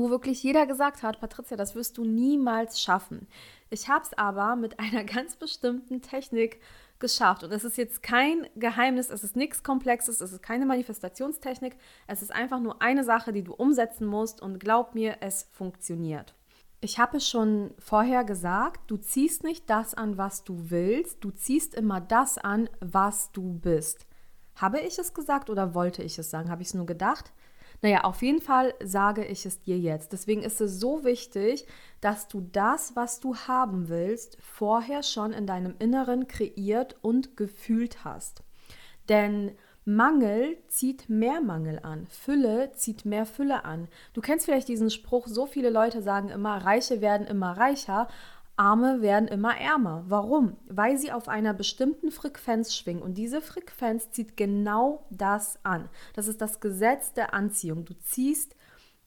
wo 0.00 0.10
wirklich 0.10 0.42
jeder 0.42 0.66
gesagt 0.66 1.02
hat, 1.02 1.20
Patricia, 1.20 1.56
das 1.56 1.74
wirst 1.74 1.98
du 1.98 2.04
niemals 2.04 2.80
schaffen. 2.80 3.26
Ich 3.70 3.88
habe 3.88 4.04
es 4.04 4.16
aber 4.16 4.56
mit 4.56 4.78
einer 4.78 5.04
ganz 5.04 5.36
bestimmten 5.36 6.02
Technik 6.02 6.60
geschafft. 6.98 7.44
Und 7.44 7.52
es 7.52 7.64
ist 7.64 7.76
jetzt 7.76 8.02
kein 8.02 8.48
Geheimnis, 8.56 9.10
es 9.10 9.24
ist 9.24 9.36
nichts 9.36 9.62
Komplexes, 9.62 10.20
es 10.20 10.32
ist 10.32 10.42
keine 10.42 10.66
Manifestationstechnik, 10.66 11.76
es 12.06 12.22
ist 12.22 12.32
einfach 12.32 12.60
nur 12.60 12.80
eine 12.80 13.04
Sache, 13.04 13.32
die 13.32 13.42
du 13.42 13.52
umsetzen 13.52 14.06
musst 14.06 14.40
und 14.40 14.58
glaub 14.58 14.94
mir, 14.94 15.18
es 15.20 15.48
funktioniert. 15.52 16.34
Ich 16.80 16.98
habe 16.98 17.16
es 17.16 17.28
schon 17.28 17.72
vorher 17.78 18.24
gesagt, 18.24 18.90
du 18.90 18.96
ziehst 18.96 19.44
nicht 19.44 19.68
das 19.68 19.94
an, 19.94 20.18
was 20.18 20.44
du 20.44 20.70
willst, 20.70 21.24
du 21.24 21.30
ziehst 21.30 21.74
immer 21.74 22.00
das 22.00 22.38
an, 22.38 22.68
was 22.80 23.32
du 23.32 23.54
bist. 23.54 24.06
Habe 24.54 24.80
ich 24.80 24.98
es 24.98 25.12
gesagt 25.12 25.50
oder 25.50 25.74
wollte 25.74 26.02
ich 26.02 26.18
es 26.18 26.30
sagen? 26.30 26.50
Habe 26.50 26.62
ich 26.62 26.68
es 26.68 26.74
nur 26.74 26.86
gedacht? 26.86 27.32
Naja, 27.82 28.04
auf 28.04 28.22
jeden 28.22 28.40
Fall 28.40 28.74
sage 28.82 29.24
ich 29.24 29.46
es 29.46 29.60
dir 29.60 29.78
jetzt. 29.78 30.12
Deswegen 30.12 30.42
ist 30.42 30.60
es 30.60 30.80
so 30.80 31.04
wichtig, 31.04 31.66
dass 32.00 32.28
du 32.28 32.40
das, 32.52 32.96
was 32.96 33.20
du 33.20 33.36
haben 33.36 33.88
willst, 33.88 34.38
vorher 34.40 35.02
schon 35.02 35.32
in 35.32 35.46
deinem 35.46 35.74
Inneren 35.78 36.26
kreiert 36.26 36.96
und 37.02 37.36
gefühlt 37.36 38.04
hast. 38.04 38.42
Denn 39.08 39.52
Mangel 39.88 40.58
zieht 40.66 41.08
mehr 41.08 41.40
Mangel 41.40 41.78
an. 41.80 42.08
Fülle 42.08 42.72
zieht 42.72 43.04
mehr 43.04 43.24
Fülle 43.24 43.64
an. 43.64 43.86
Du 44.14 44.20
kennst 44.20 44.44
vielleicht 44.44 44.66
diesen 44.66 44.90
Spruch, 44.90 45.28
so 45.28 45.46
viele 45.46 45.70
Leute 45.70 46.02
sagen 46.02 46.28
immer, 46.28 46.56
Reiche 46.56 47.00
werden 47.00 47.24
immer 47.28 47.56
reicher, 47.56 48.08
Arme 48.56 49.02
werden 49.02 49.28
immer 49.28 49.56
ärmer. 49.56 50.04
Warum? 50.08 50.56
Weil 50.66 50.96
sie 50.96 51.12
auf 51.12 51.28
einer 51.28 51.52
bestimmten 51.52 52.10
Frequenz 52.10 52.74
schwingen 52.74 53.02
und 53.02 53.14
diese 53.14 53.40
Frequenz 53.40 54.10
zieht 54.10 54.36
genau 54.36 55.06
das 55.10 55.58
an. 55.62 55.88
Das 56.14 56.26
ist 56.26 56.40
das 56.40 56.60
Gesetz 56.60 57.12
der 57.12 57.34
Anziehung. 57.34 57.84
Du 57.84 57.94
ziehst 57.98 58.56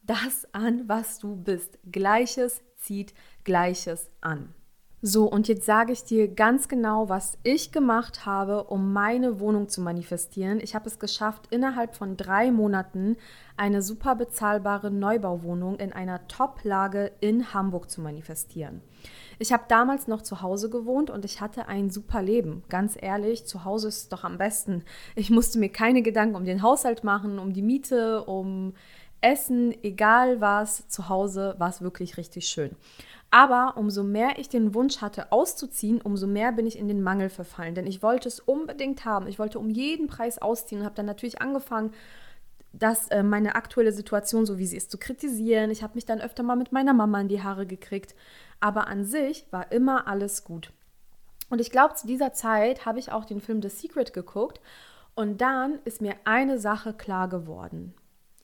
das 0.03 0.47
an, 0.53 0.87
was 0.87 1.19
du 1.19 1.35
bist. 1.35 1.79
Gleiches 1.91 2.61
zieht 2.77 3.13
Gleiches 3.43 4.09
an. 4.21 4.53
So, 5.01 5.31
und 5.31 5.47
jetzt 5.47 5.65
sage 5.65 5.93
ich 5.93 6.03
dir 6.03 6.27
ganz 6.27 6.67
genau, 6.67 7.07
was 7.07 7.37
ich 7.43 7.71
gemacht 7.71 8.25
habe, 8.25 8.65
um 8.65 8.91
meine 8.91 9.39
Wohnung 9.39 9.69
zu 9.69 9.79
manifestieren. 9.79 10.59
Ich 10.59 10.75
habe 10.75 10.89
es 10.89 10.99
geschafft, 10.99 11.47
innerhalb 11.51 11.95
von 11.95 12.17
drei 12.17 12.51
Monaten 12.51 13.15
eine 13.55 13.81
super 13.81 14.15
bezahlbare 14.15 14.91
Neubauwohnung 14.91 15.77
in 15.77 15.93
einer 15.93 16.27
Top-Lage 16.27 17.13
in 17.21 17.53
Hamburg 17.53 17.89
zu 17.89 18.01
manifestieren. 18.01 18.81
Ich 19.37 19.53
habe 19.53 19.63
damals 19.69 20.09
noch 20.09 20.21
zu 20.21 20.41
Hause 20.41 20.69
gewohnt 20.69 21.09
und 21.09 21.23
ich 21.23 21.39
hatte 21.39 21.69
ein 21.69 21.89
super 21.89 22.21
Leben. 22.21 22.63
Ganz 22.67 22.97
ehrlich, 22.99 23.45
zu 23.45 23.63
Hause 23.63 23.87
ist 23.87 23.97
es 23.97 24.09
doch 24.09 24.25
am 24.25 24.37
besten. 24.37 24.83
Ich 25.15 25.29
musste 25.29 25.59
mir 25.59 25.69
keine 25.69 26.01
Gedanken 26.01 26.35
um 26.35 26.43
den 26.43 26.61
Haushalt 26.61 27.05
machen, 27.05 27.39
um 27.39 27.53
die 27.53 27.61
Miete, 27.61 28.25
um 28.25 28.73
Essen, 29.21 29.73
egal 29.81 30.41
was. 30.41 30.87
Zu 30.89 31.07
Hause 31.07 31.55
war 31.57 31.69
es 31.69 31.81
wirklich 31.81 32.17
richtig 32.17 32.49
schön. 32.49 32.75
Aber 33.31 33.75
umso 33.77 34.03
mehr 34.03 34.39
ich 34.39 34.50
den 34.50 34.74
Wunsch 34.74 35.01
hatte, 35.01 35.31
auszuziehen, 35.31 36.01
umso 36.01 36.25
mehr 36.25 36.51
bin 36.51 36.65
ich 36.65 36.77
in 36.79 36.88
den 36.88 37.03
Mangel 37.03 37.29
verfallen. 37.29 37.75
Denn 37.75 37.86
ich 37.86 38.01
wollte 38.01 38.27
es 38.27 38.39
unbedingt 38.39 39.05
haben. 39.05 39.27
Ich 39.27 39.38
wollte 39.38 39.59
um 39.59 39.69
jeden 39.69 40.07
Preis 40.07 40.41
ausziehen 40.41 40.81
und 40.81 40.86
habe 40.86 40.95
dann 40.95 41.05
natürlich 41.05 41.41
angefangen, 41.41 41.93
das, 42.74 43.07
äh, 43.09 43.24
meine 43.24 43.55
aktuelle 43.55 43.91
Situation, 43.91 44.45
so 44.45 44.57
wie 44.57 44.65
sie 44.65 44.77
ist, 44.77 44.91
zu 44.91 44.98
kritisieren. 44.98 45.71
Ich 45.71 45.83
habe 45.83 45.95
mich 45.95 46.05
dann 46.05 46.21
öfter 46.21 46.43
mal 46.43 46.55
mit 46.55 46.71
meiner 46.71 46.93
Mama 46.93 47.21
in 47.21 47.27
die 47.27 47.41
Haare 47.41 47.65
gekriegt. 47.65 48.15
Aber 48.59 48.88
an 48.88 49.05
sich 49.05 49.45
war 49.51 49.71
immer 49.71 50.07
alles 50.07 50.43
gut. 50.43 50.71
Und 51.50 51.62
ich 51.62 51.71
glaube, 51.71 51.95
zu 51.95 52.07
dieser 52.07 52.33
Zeit 52.33 52.86
habe 52.86 53.00
ich 53.00 53.12
auch 53.12 53.25
den 53.25 53.41
Film 53.41 53.62
The 53.62 53.69
Secret 53.69 54.13
geguckt. 54.13 54.59
Und 55.15 55.41
dann 55.41 55.79
ist 55.86 56.01
mir 56.01 56.15
eine 56.25 56.59
Sache 56.59 56.93
klar 56.93 57.27
geworden. 57.27 57.93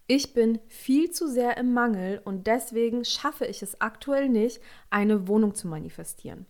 Ich 0.07 0.33
bin 0.33 0.59
viel 0.67 1.09
zu 1.09 1.27
sehr 1.27 1.57
im 1.57 1.74
Mangel 1.74 2.21
und 2.24 2.45
deswegen 2.45 3.05
schaffe 3.05 3.45
ich 3.45 3.63
es 3.63 3.81
aktuell 3.81 4.29
nicht, 4.29 4.62
eine 4.91 5.27
Wohnung 5.27 5.55
zu 5.55 5.67
manifestieren. 5.67 6.45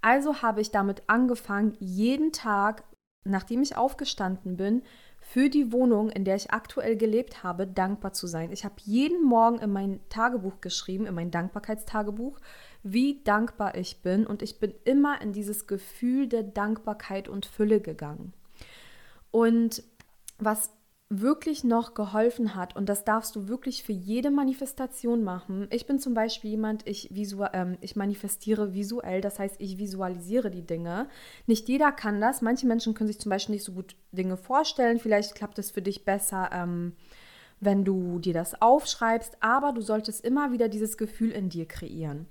Also 0.00 0.42
habe 0.42 0.60
ich 0.60 0.70
damit 0.70 1.02
angefangen, 1.08 1.76
jeden 1.80 2.32
Tag, 2.32 2.84
nachdem 3.24 3.62
ich 3.62 3.76
aufgestanden 3.76 4.56
bin, 4.56 4.82
für 5.20 5.48
die 5.48 5.72
Wohnung, 5.72 6.10
in 6.10 6.24
der 6.24 6.34
ich 6.34 6.50
aktuell 6.50 6.96
gelebt 6.96 7.44
habe, 7.44 7.66
dankbar 7.66 8.12
zu 8.12 8.26
sein. 8.26 8.50
Ich 8.52 8.64
habe 8.64 8.74
jeden 8.84 9.24
Morgen 9.24 9.58
in 9.58 9.70
mein 9.70 10.00
Tagebuch 10.08 10.60
geschrieben, 10.60 11.06
in 11.06 11.14
mein 11.14 11.30
Dankbarkeitstagebuch, 11.30 12.38
wie 12.82 13.22
dankbar 13.22 13.76
ich 13.76 14.02
bin 14.02 14.26
und 14.26 14.42
ich 14.42 14.58
bin 14.58 14.74
immer 14.84 15.20
in 15.20 15.32
dieses 15.32 15.68
Gefühl 15.68 16.28
der 16.28 16.42
Dankbarkeit 16.42 17.28
und 17.28 17.46
Fülle 17.46 17.80
gegangen. 17.80 18.32
Und 19.30 19.84
was 20.38 20.70
wirklich 21.20 21.62
noch 21.62 21.94
geholfen 21.94 22.54
hat, 22.54 22.74
und 22.74 22.88
das 22.88 23.04
darfst 23.04 23.36
du 23.36 23.48
wirklich 23.48 23.82
für 23.82 23.92
jede 23.92 24.30
Manifestation 24.30 25.22
machen. 25.22 25.68
Ich 25.70 25.86
bin 25.86 25.98
zum 25.98 26.14
Beispiel 26.14 26.50
jemand, 26.50 26.88
ich, 26.88 27.14
visual, 27.14 27.50
ähm, 27.52 27.76
ich 27.80 27.96
manifestiere 27.96 28.72
visuell, 28.72 29.20
das 29.20 29.38
heißt, 29.38 29.56
ich 29.58 29.78
visualisiere 29.78 30.50
die 30.50 30.66
Dinge. 30.66 31.08
Nicht 31.46 31.68
jeder 31.68 31.92
kann 31.92 32.20
das. 32.20 32.40
Manche 32.40 32.66
Menschen 32.66 32.94
können 32.94 33.08
sich 33.08 33.20
zum 33.20 33.30
Beispiel 33.30 33.54
nicht 33.54 33.64
so 33.64 33.72
gut 33.72 33.94
Dinge 34.12 34.36
vorstellen. 34.36 34.98
Vielleicht 34.98 35.34
klappt 35.34 35.58
es 35.58 35.70
für 35.70 35.82
dich 35.82 36.04
besser, 36.04 36.48
ähm, 36.52 36.94
wenn 37.60 37.84
du 37.84 38.18
dir 38.18 38.32
das 38.32 38.60
aufschreibst, 38.60 39.36
aber 39.40 39.72
du 39.72 39.82
solltest 39.82 40.24
immer 40.24 40.50
wieder 40.50 40.68
dieses 40.68 40.96
Gefühl 40.96 41.30
in 41.30 41.48
dir 41.48 41.66
kreieren. 41.66 42.26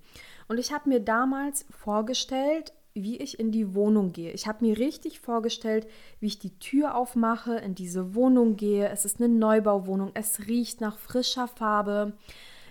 Und 0.48 0.58
ich 0.58 0.74
habe 0.74 0.90
mir 0.90 1.00
damals 1.00 1.66
vorgestellt, 1.70 2.74
wie 2.94 3.18
ich 3.18 3.40
in 3.40 3.52
die 3.52 3.74
Wohnung 3.74 4.12
gehe. 4.12 4.32
Ich 4.32 4.48
habe 4.48 4.66
mir 4.66 4.78
richtig 4.78 5.20
vorgestellt, 5.20 5.88
wie 6.20 6.28
ich 6.28 6.40
die 6.40 6.58
Tür 6.60 6.96
aufmache, 6.96 7.56
in 7.56 7.76
diese 7.76 8.16
Wohnung 8.16 8.58
gehe. 8.58 8.90
Es 8.90 9.06
ist 9.06 9.22
eine 9.22 9.30
Neubauwohnung, 9.34 10.12
es 10.14 10.48
riecht 10.48 10.82
nach 10.82 10.98
frischer 10.98 11.48
Farbe. 11.48 12.14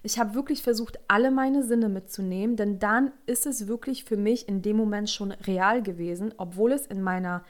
Ich 0.02 0.18
habe 0.18 0.34
wirklich 0.34 0.62
versucht, 0.62 0.98
alle 1.08 1.30
meine 1.30 1.62
Sinne 1.62 1.88
mitzunehmen, 1.88 2.56
denn 2.56 2.78
dann 2.78 3.12
ist 3.26 3.46
es 3.46 3.66
wirklich 3.66 4.04
für 4.04 4.16
mich 4.16 4.48
in 4.48 4.62
dem 4.62 4.76
Moment 4.76 5.10
schon 5.10 5.32
real 5.32 5.82
gewesen, 5.82 6.34
obwohl 6.38 6.72
es 6.72 6.86
in 6.86 7.02
meiner 7.02 7.44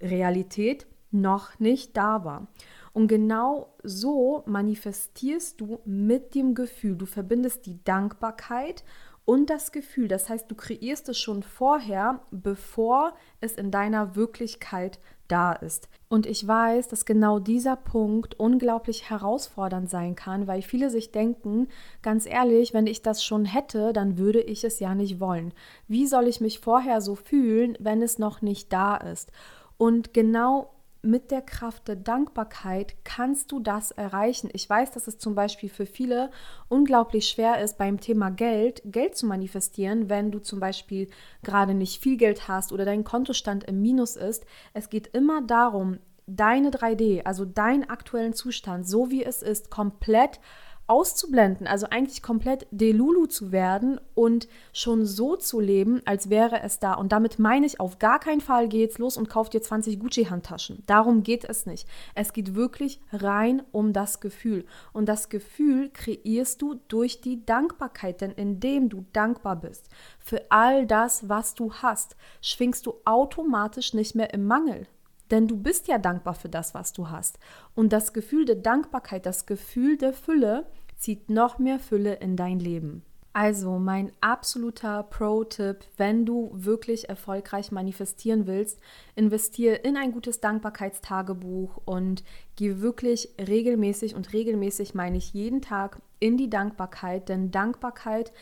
Realität 0.00 0.86
noch 1.10 1.58
nicht 1.58 1.96
da 1.96 2.24
war. 2.24 2.46
Und 2.92 3.08
genau 3.08 3.74
so 3.82 4.42
manifestierst 4.46 5.60
du 5.60 5.80
mit 5.84 6.34
dem 6.34 6.54
Gefühl. 6.54 6.96
Du 6.96 7.06
verbindest 7.06 7.66
die 7.66 7.82
Dankbarkeit 7.84 8.84
und 9.28 9.50
das 9.50 9.72
Gefühl. 9.72 10.08
Das 10.08 10.30
heißt, 10.30 10.50
du 10.50 10.54
kreierst 10.54 11.06
es 11.10 11.18
schon 11.18 11.42
vorher, 11.42 12.22
bevor 12.30 13.12
es 13.42 13.56
in 13.56 13.70
deiner 13.70 14.16
Wirklichkeit 14.16 14.98
da 15.28 15.52
ist. 15.52 15.90
Und 16.08 16.24
ich 16.24 16.48
weiß, 16.48 16.88
dass 16.88 17.04
genau 17.04 17.38
dieser 17.38 17.76
Punkt 17.76 18.40
unglaublich 18.40 19.10
herausfordernd 19.10 19.90
sein 19.90 20.14
kann, 20.14 20.46
weil 20.46 20.62
viele 20.62 20.88
sich 20.88 21.12
denken, 21.12 21.68
ganz 22.00 22.24
ehrlich, 22.24 22.72
wenn 22.72 22.86
ich 22.86 23.02
das 23.02 23.22
schon 23.22 23.44
hätte, 23.44 23.92
dann 23.92 24.16
würde 24.16 24.40
ich 24.40 24.64
es 24.64 24.80
ja 24.80 24.94
nicht 24.94 25.20
wollen. 25.20 25.52
Wie 25.88 26.06
soll 26.06 26.26
ich 26.26 26.40
mich 26.40 26.58
vorher 26.58 27.02
so 27.02 27.14
fühlen, 27.14 27.76
wenn 27.80 28.00
es 28.00 28.18
noch 28.18 28.40
nicht 28.40 28.72
da 28.72 28.96
ist? 28.96 29.30
Und 29.76 30.14
genau 30.14 30.70
mit 31.02 31.30
der 31.30 31.42
Kraft 31.42 31.88
der 31.88 31.96
Dankbarkeit 31.96 32.94
kannst 33.04 33.52
du 33.52 33.60
das 33.60 33.92
erreichen. 33.92 34.50
Ich 34.52 34.68
weiß, 34.68 34.90
dass 34.90 35.06
es 35.06 35.18
zum 35.18 35.34
Beispiel 35.34 35.68
für 35.68 35.86
viele 35.86 36.30
unglaublich 36.68 37.28
schwer 37.28 37.62
ist, 37.62 37.78
beim 37.78 38.00
Thema 38.00 38.30
Geld 38.30 38.82
Geld 38.84 39.16
zu 39.16 39.26
manifestieren, 39.26 40.08
wenn 40.08 40.30
du 40.30 40.40
zum 40.40 40.60
Beispiel 40.60 41.08
gerade 41.42 41.74
nicht 41.74 42.02
viel 42.02 42.16
Geld 42.16 42.48
hast 42.48 42.72
oder 42.72 42.84
dein 42.84 43.04
Kontostand 43.04 43.64
im 43.64 43.80
Minus 43.80 44.16
ist. 44.16 44.44
Es 44.74 44.90
geht 44.90 45.08
immer 45.08 45.42
darum, 45.42 45.98
deine 46.26 46.70
3D, 46.70 47.24
also 47.24 47.44
deinen 47.44 47.88
aktuellen 47.88 48.34
Zustand, 48.34 48.86
so 48.86 49.10
wie 49.10 49.24
es 49.24 49.42
ist, 49.42 49.70
komplett 49.70 50.34
zu 50.34 50.40
auszublenden, 50.88 51.66
also 51.66 51.86
eigentlich 51.90 52.22
komplett 52.22 52.66
Delulu 52.70 53.26
zu 53.26 53.52
werden 53.52 54.00
und 54.14 54.48
schon 54.72 55.06
so 55.06 55.36
zu 55.36 55.60
leben, 55.60 56.00
als 56.04 56.30
wäre 56.30 56.62
es 56.62 56.78
da. 56.78 56.94
Und 56.94 57.12
damit 57.12 57.38
meine 57.38 57.66
ich, 57.66 57.78
auf 57.78 57.98
gar 57.98 58.18
keinen 58.18 58.40
Fall 58.40 58.68
geht's 58.68 58.98
los 58.98 59.16
und 59.16 59.28
kauft 59.28 59.52
dir 59.52 59.62
20 59.62 60.00
Gucci-Handtaschen. 60.00 60.82
Darum 60.86 61.22
geht 61.22 61.44
es 61.44 61.66
nicht. 61.66 61.86
Es 62.14 62.32
geht 62.32 62.54
wirklich 62.54 63.00
rein 63.12 63.62
um 63.70 63.92
das 63.92 64.20
Gefühl. 64.20 64.64
Und 64.92 65.08
das 65.08 65.28
Gefühl 65.28 65.90
kreierst 65.90 66.62
du 66.62 66.80
durch 66.88 67.20
die 67.20 67.44
Dankbarkeit, 67.44 68.20
denn 68.20 68.32
indem 68.32 68.88
du 68.88 69.04
dankbar 69.12 69.56
bist 69.56 69.88
für 70.18 70.50
all 70.50 70.86
das, 70.86 71.28
was 71.28 71.54
du 71.54 71.72
hast, 71.72 72.16
schwingst 72.42 72.86
du 72.86 72.94
automatisch 73.04 73.94
nicht 73.94 74.14
mehr 74.14 74.34
im 74.34 74.46
Mangel. 74.46 74.86
Denn 75.30 75.48
du 75.48 75.56
bist 75.56 75.88
ja 75.88 75.98
dankbar 75.98 76.34
für 76.34 76.48
das, 76.48 76.74
was 76.74 76.92
du 76.92 77.10
hast. 77.10 77.38
Und 77.74 77.92
das 77.92 78.12
Gefühl 78.12 78.44
der 78.44 78.56
Dankbarkeit, 78.56 79.26
das 79.26 79.46
Gefühl 79.46 79.96
der 79.96 80.12
Fülle 80.12 80.66
zieht 80.96 81.30
noch 81.30 81.58
mehr 81.58 81.78
Fülle 81.78 82.14
in 82.14 82.36
dein 82.36 82.58
Leben. 82.58 83.02
Also 83.34 83.78
mein 83.78 84.10
absoluter 84.20 85.04
Pro-Tipp, 85.04 85.84
wenn 85.96 86.26
du 86.26 86.50
wirklich 86.54 87.08
erfolgreich 87.08 87.70
manifestieren 87.70 88.48
willst, 88.48 88.80
investiere 89.14 89.76
in 89.76 89.96
ein 89.96 90.10
gutes 90.10 90.40
Dankbarkeitstagebuch 90.40 91.80
und 91.84 92.24
geh 92.56 92.80
wirklich 92.80 93.28
regelmäßig 93.38 94.16
und 94.16 94.32
regelmäßig 94.32 94.94
meine 94.94 95.18
ich 95.18 95.34
jeden 95.34 95.62
Tag 95.62 96.00
in 96.18 96.36
die 96.36 96.50
Dankbarkeit, 96.50 97.28
denn 97.28 97.52
Dankbarkeit 97.52 98.32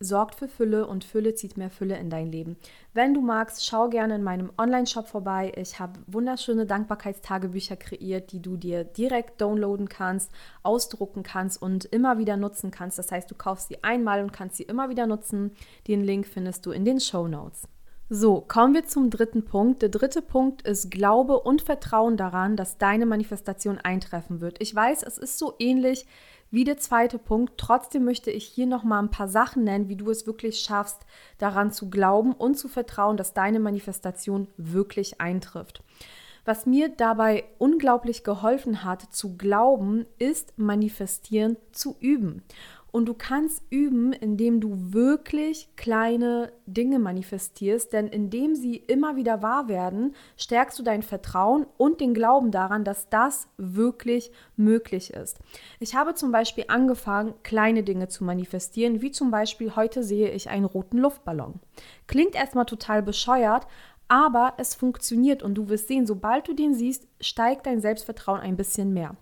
sorgt 0.00 0.34
für 0.34 0.48
Fülle 0.48 0.86
und 0.86 1.04
Fülle 1.04 1.34
zieht 1.34 1.56
mehr 1.56 1.70
Fülle 1.70 1.96
in 1.98 2.10
dein 2.10 2.30
Leben. 2.30 2.56
Wenn 2.92 3.14
du 3.14 3.20
magst, 3.20 3.64
schau 3.64 3.88
gerne 3.88 4.16
in 4.16 4.22
meinem 4.22 4.52
Online-Shop 4.58 5.08
vorbei. 5.08 5.52
Ich 5.56 5.78
habe 5.78 6.00
wunderschöne 6.06 6.66
Dankbarkeitstagebücher 6.66 7.76
kreiert, 7.76 8.32
die 8.32 8.40
du 8.40 8.56
dir 8.56 8.84
direkt 8.84 9.40
downloaden 9.40 9.88
kannst, 9.88 10.30
ausdrucken 10.62 11.22
kannst 11.22 11.60
und 11.60 11.84
immer 11.86 12.18
wieder 12.18 12.36
nutzen 12.36 12.70
kannst. 12.70 12.98
Das 12.98 13.10
heißt, 13.10 13.30
du 13.30 13.34
kaufst 13.34 13.68
sie 13.68 13.82
einmal 13.82 14.22
und 14.22 14.32
kannst 14.32 14.56
sie 14.56 14.64
immer 14.64 14.88
wieder 14.88 15.06
nutzen. 15.06 15.52
Den 15.88 16.02
Link 16.02 16.26
findest 16.26 16.66
du 16.66 16.70
in 16.70 16.84
den 16.84 17.00
Show 17.00 17.28
Notes. 17.28 17.68
So, 18.10 18.42
kommen 18.42 18.74
wir 18.74 18.84
zum 18.84 19.08
dritten 19.08 19.46
Punkt. 19.46 19.80
Der 19.80 19.88
dritte 19.88 20.20
Punkt 20.20 20.60
ist 20.62 20.90
Glaube 20.90 21.40
und 21.40 21.62
Vertrauen 21.62 22.18
daran, 22.18 22.54
dass 22.54 22.76
deine 22.76 23.06
Manifestation 23.06 23.78
eintreffen 23.78 24.42
wird. 24.42 24.60
Ich 24.60 24.74
weiß, 24.74 25.02
es 25.04 25.16
ist 25.16 25.38
so 25.38 25.54
ähnlich 25.58 26.04
wie 26.54 26.64
der 26.64 26.78
zweite 26.78 27.18
Punkt. 27.18 27.58
Trotzdem 27.58 28.04
möchte 28.04 28.30
ich 28.30 28.44
hier 28.44 28.66
noch 28.66 28.84
mal 28.84 29.00
ein 29.00 29.10
paar 29.10 29.28
Sachen 29.28 29.64
nennen, 29.64 29.88
wie 29.88 29.96
du 29.96 30.10
es 30.10 30.26
wirklich 30.26 30.60
schaffst, 30.60 31.00
daran 31.38 31.72
zu 31.72 31.90
glauben 31.90 32.32
und 32.32 32.56
zu 32.56 32.68
vertrauen, 32.68 33.16
dass 33.16 33.34
deine 33.34 33.58
Manifestation 33.58 34.46
wirklich 34.56 35.20
eintrifft. 35.20 35.82
Was 36.44 36.66
mir 36.66 36.90
dabei 36.90 37.44
unglaublich 37.58 38.22
geholfen 38.22 38.84
hat 38.84 39.02
zu 39.12 39.36
glauben, 39.36 40.06
ist 40.18 40.56
manifestieren 40.56 41.56
zu 41.72 41.96
üben. 42.00 42.42
Und 42.94 43.06
du 43.06 43.14
kannst 43.14 43.60
üben, 43.70 44.12
indem 44.12 44.60
du 44.60 44.92
wirklich 44.92 45.68
kleine 45.74 46.52
Dinge 46.66 47.00
manifestierst, 47.00 47.92
denn 47.92 48.06
indem 48.06 48.54
sie 48.54 48.76
immer 48.76 49.16
wieder 49.16 49.42
wahr 49.42 49.66
werden, 49.66 50.14
stärkst 50.36 50.78
du 50.78 50.84
dein 50.84 51.02
Vertrauen 51.02 51.66
und 51.76 52.00
den 52.00 52.14
Glauben 52.14 52.52
daran, 52.52 52.84
dass 52.84 53.08
das 53.08 53.48
wirklich 53.56 54.30
möglich 54.54 55.12
ist. 55.12 55.40
Ich 55.80 55.96
habe 55.96 56.14
zum 56.14 56.30
Beispiel 56.30 56.66
angefangen, 56.68 57.34
kleine 57.42 57.82
Dinge 57.82 58.06
zu 58.06 58.22
manifestieren, 58.22 59.02
wie 59.02 59.10
zum 59.10 59.32
Beispiel 59.32 59.74
heute 59.74 60.04
sehe 60.04 60.30
ich 60.30 60.48
einen 60.48 60.64
roten 60.64 60.98
Luftballon. 60.98 61.54
Klingt 62.06 62.36
erstmal 62.36 62.66
total 62.66 63.02
bescheuert, 63.02 63.66
aber 64.06 64.54
es 64.58 64.76
funktioniert 64.76 65.42
und 65.42 65.56
du 65.56 65.68
wirst 65.68 65.88
sehen, 65.88 66.06
sobald 66.06 66.46
du 66.46 66.54
den 66.54 66.74
siehst, 66.74 67.08
steigt 67.20 67.66
dein 67.66 67.80
Selbstvertrauen 67.80 68.40
ein 68.40 68.56
bisschen 68.56 68.94
mehr. 68.94 69.16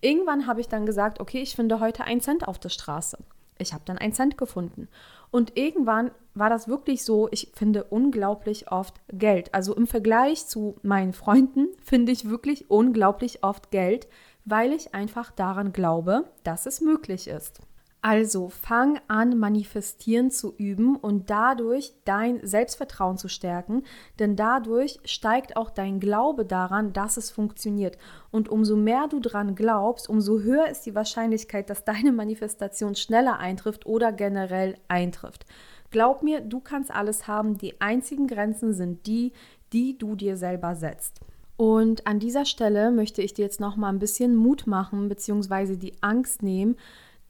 Irgendwann 0.00 0.46
habe 0.46 0.60
ich 0.60 0.68
dann 0.68 0.86
gesagt, 0.86 1.20
okay, 1.20 1.40
ich 1.40 1.56
finde 1.56 1.80
heute 1.80 2.04
einen 2.04 2.20
Cent 2.20 2.46
auf 2.46 2.58
der 2.58 2.68
Straße. 2.68 3.18
Ich 3.58 3.72
habe 3.72 3.82
dann 3.84 3.98
einen 3.98 4.12
Cent 4.12 4.38
gefunden. 4.38 4.88
Und 5.30 5.56
irgendwann 5.56 6.10
war 6.34 6.48
das 6.48 6.68
wirklich 6.68 7.04
so, 7.04 7.28
ich 7.30 7.50
finde 7.54 7.84
unglaublich 7.84 8.70
oft 8.70 9.00
Geld. 9.12 9.52
Also 9.52 9.74
im 9.74 9.86
Vergleich 9.86 10.46
zu 10.46 10.76
meinen 10.82 11.12
Freunden 11.12 11.68
finde 11.84 12.12
ich 12.12 12.28
wirklich 12.28 12.70
unglaublich 12.70 13.42
oft 13.42 13.70
Geld, 13.70 14.08
weil 14.44 14.72
ich 14.72 14.94
einfach 14.94 15.30
daran 15.32 15.72
glaube, 15.72 16.24
dass 16.44 16.66
es 16.66 16.80
möglich 16.80 17.28
ist. 17.28 17.60
Also 18.00 18.48
fang 18.48 19.00
an, 19.08 19.38
manifestieren 19.38 20.30
zu 20.30 20.54
üben 20.56 20.94
und 20.94 21.30
dadurch 21.30 21.94
dein 22.04 22.38
Selbstvertrauen 22.46 23.18
zu 23.18 23.26
stärken, 23.26 23.82
denn 24.20 24.36
dadurch 24.36 25.00
steigt 25.04 25.56
auch 25.56 25.70
dein 25.70 25.98
Glaube 25.98 26.44
daran, 26.44 26.92
dass 26.92 27.16
es 27.16 27.30
funktioniert. 27.30 27.98
Und 28.30 28.48
umso 28.48 28.76
mehr 28.76 29.08
du 29.08 29.18
dran 29.18 29.56
glaubst, 29.56 30.08
umso 30.08 30.40
höher 30.40 30.68
ist 30.68 30.86
die 30.86 30.94
Wahrscheinlichkeit, 30.94 31.70
dass 31.70 31.84
deine 31.84 32.12
Manifestation 32.12 32.94
schneller 32.94 33.40
eintrifft 33.40 33.84
oder 33.84 34.12
generell 34.12 34.76
eintrifft. 34.86 35.44
Glaub 35.90 36.22
mir, 36.22 36.40
du 36.40 36.60
kannst 36.60 36.92
alles 36.92 37.26
haben. 37.26 37.58
Die 37.58 37.80
einzigen 37.80 38.28
Grenzen 38.28 38.74
sind 38.74 39.06
die, 39.06 39.32
die 39.72 39.98
du 39.98 40.14
dir 40.14 40.36
selber 40.36 40.76
setzt. 40.76 41.20
Und 41.56 42.06
an 42.06 42.20
dieser 42.20 42.44
Stelle 42.44 42.92
möchte 42.92 43.22
ich 43.22 43.34
dir 43.34 43.42
jetzt 43.42 43.58
noch 43.58 43.74
mal 43.74 43.88
ein 43.88 43.98
bisschen 43.98 44.36
Mut 44.36 44.68
machen 44.68 45.08
bzw. 45.08 45.74
die 45.74 45.94
Angst 46.00 46.44
nehmen 46.44 46.76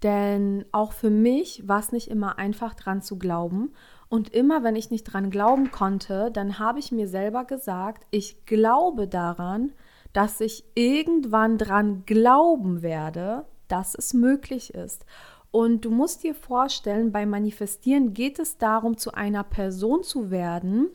denn 0.02 0.64
auch 0.72 0.92
für 0.92 1.10
mich 1.10 1.66
war 1.66 1.80
es 1.80 1.92
nicht 1.92 2.08
immer 2.08 2.38
einfach 2.38 2.74
dran 2.74 3.02
zu 3.02 3.18
glauben. 3.18 3.72
Und 4.08 4.30
immer 4.30 4.62
wenn 4.62 4.76
ich 4.76 4.90
nicht 4.90 5.04
dran 5.04 5.30
glauben 5.30 5.70
konnte, 5.70 6.30
dann 6.32 6.58
habe 6.58 6.78
ich 6.78 6.92
mir 6.92 7.08
selber 7.08 7.44
gesagt, 7.44 8.06
ich 8.10 8.46
glaube 8.46 9.06
daran, 9.06 9.72
dass 10.12 10.40
ich 10.40 10.64
irgendwann 10.74 11.58
dran 11.58 12.04
glauben 12.06 12.82
werde, 12.82 13.44
dass 13.68 13.94
es 13.94 14.14
möglich 14.14 14.72
ist. 14.72 15.04
Und 15.50 15.84
du 15.84 15.90
musst 15.90 16.24
dir 16.24 16.34
vorstellen, 16.34 17.12
beim 17.12 17.30
Manifestieren 17.30 18.12
geht 18.12 18.38
es 18.38 18.58
darum, 18.58 18.96
zu 18.96 19.12
einer 19.12 19.44
Person 19.44 20.02
zu 20.02 20.30
werden, 20.30 20.88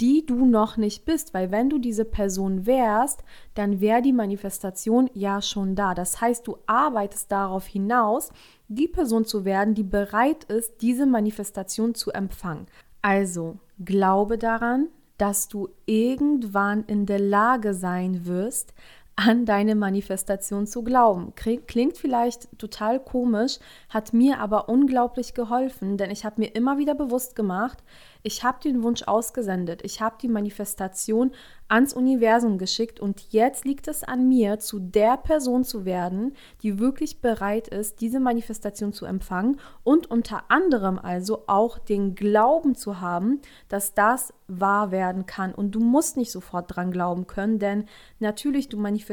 die 0.00 0.24
du 0.24 0.46
noch 0.46 0.76
nicht 0.76 1.04
bist, 1.04 1.34
weil 1.34 1.50
wenn 1.50 1.70
du 1.70 1.78
diese 1.78 2.04
Person 2.04 2.66
wärst, 2.66 3.24
dann 3.54 3.80
wäre 3.80 4.02
die 4.02 4.12
Manifestation 4.12 5.10
ja 5.14 5.42
schon 5.42 5.74
da. 5.74 5.94
Das 5.94 6.20
heißt, 6.20 6.46
du 6.46 6.58
arbeitest 6.66 7.32
darauf 7.32 7.66
hinaus, 7.66 8.30
die 8.68 8.88
Person 8.88 9.24
zu 9.24 9.44
werden, 9.44 9.74
die 9.74 9.82
bereit 9.82 10.44
ist, 10.44 10.82
diese 10.82 11.06
Manifestation 11.06 11.94
zu 11.94 12.12
empfangen. 12.12 12.66
Also 13.02 13.58
glaube 13.84 14.38
daran, 14.38 14.88
dass 15.18 15.48
du 15.48 15.68
irgendwann 15.84 16.84
in 16.84 17.04
der 17.04 17.18
Lage 17.18 17.74
sein 17.74 18.24
wirst, 18.24 18.72
an 19.18 19.46
deine 19.46 19.74
Manifestation 19.74 20.68
zu 20.68 20.84
glauben. 20.84 21.32
Klingt 21.34 21.96
vielleicht 21.96 22.56
total 22.56 23.00
komisch, 23.00 23.58
hat 23.88 24.12
mir 24.12 24.38
aber 24.38 24.68
unglaublich 24.68 25.34
geholfen, 25.34 25.96
denn 25.96 26.12
ich 26.12 26.24
habe 26.24 26.40
mir 26.40 26.54
immer 26.54 26.78
wieder 26.78 26.94
bewusst 26.94 27.34
gemacht, 27.34 27.82
ich 28.22 28.44
habe 28.44 28.60
den 28.62 28.82
Wunsch 28.82 29.02
ausgesendet, 29.02 29.80
ich 29.84 30.00
habe 30.00 30.16
die 30.20 30.28
Manifestation 30.28 31.32
ans 31.68 31.92
Universum 31.92 32.58
geschickt 32.58 33.00
und 33.00 33.26
jetzt 33.30 33.64
liegt 33.64 33.88
es 33.88 34.04
an 34.04 34.28
mir, 34.28 34.58
zu 34.58 34.78
der 34.78 35.16
Person 35.16 35.64
zu 35.64 35.84
werden, 35.84 36.34
die 36.62 36.78
wirklich 36.78 37.20
bereit 37.20 37.68
ist, 37.68 38.00
diese 38.00 38.20
Manifestation 38.20 38.92
zu 38.92 39.04
empfangen 39.04 39.58
und 39.82 40.10
unter 40.10 40.44
anderem 40.48 40.98
also 40.98 41.44
auch 41.46 41.78
den 41.78 42.14
Glauben 42.14 42.74
zu 42.74 43.00
haben, 43.00 43.40
dass 43.68 43.94
das 43.94 44.32
wahr 44.46 44.90
werden 44.90 45.26
kann. 45.26 45.54
Und 45.54 45.72
du 45.72 45.80
musst 45.80 46.16
nicht 46.16 46.32
sofort 46.32 46.74
dran 46.74 46.90
glauben 46.90 47.26
können, 47.26 47.58
denn 47.58 47.84
natürlich, 48.18 48.68
du 48.68 48.78
manifestierst 48.78 49.07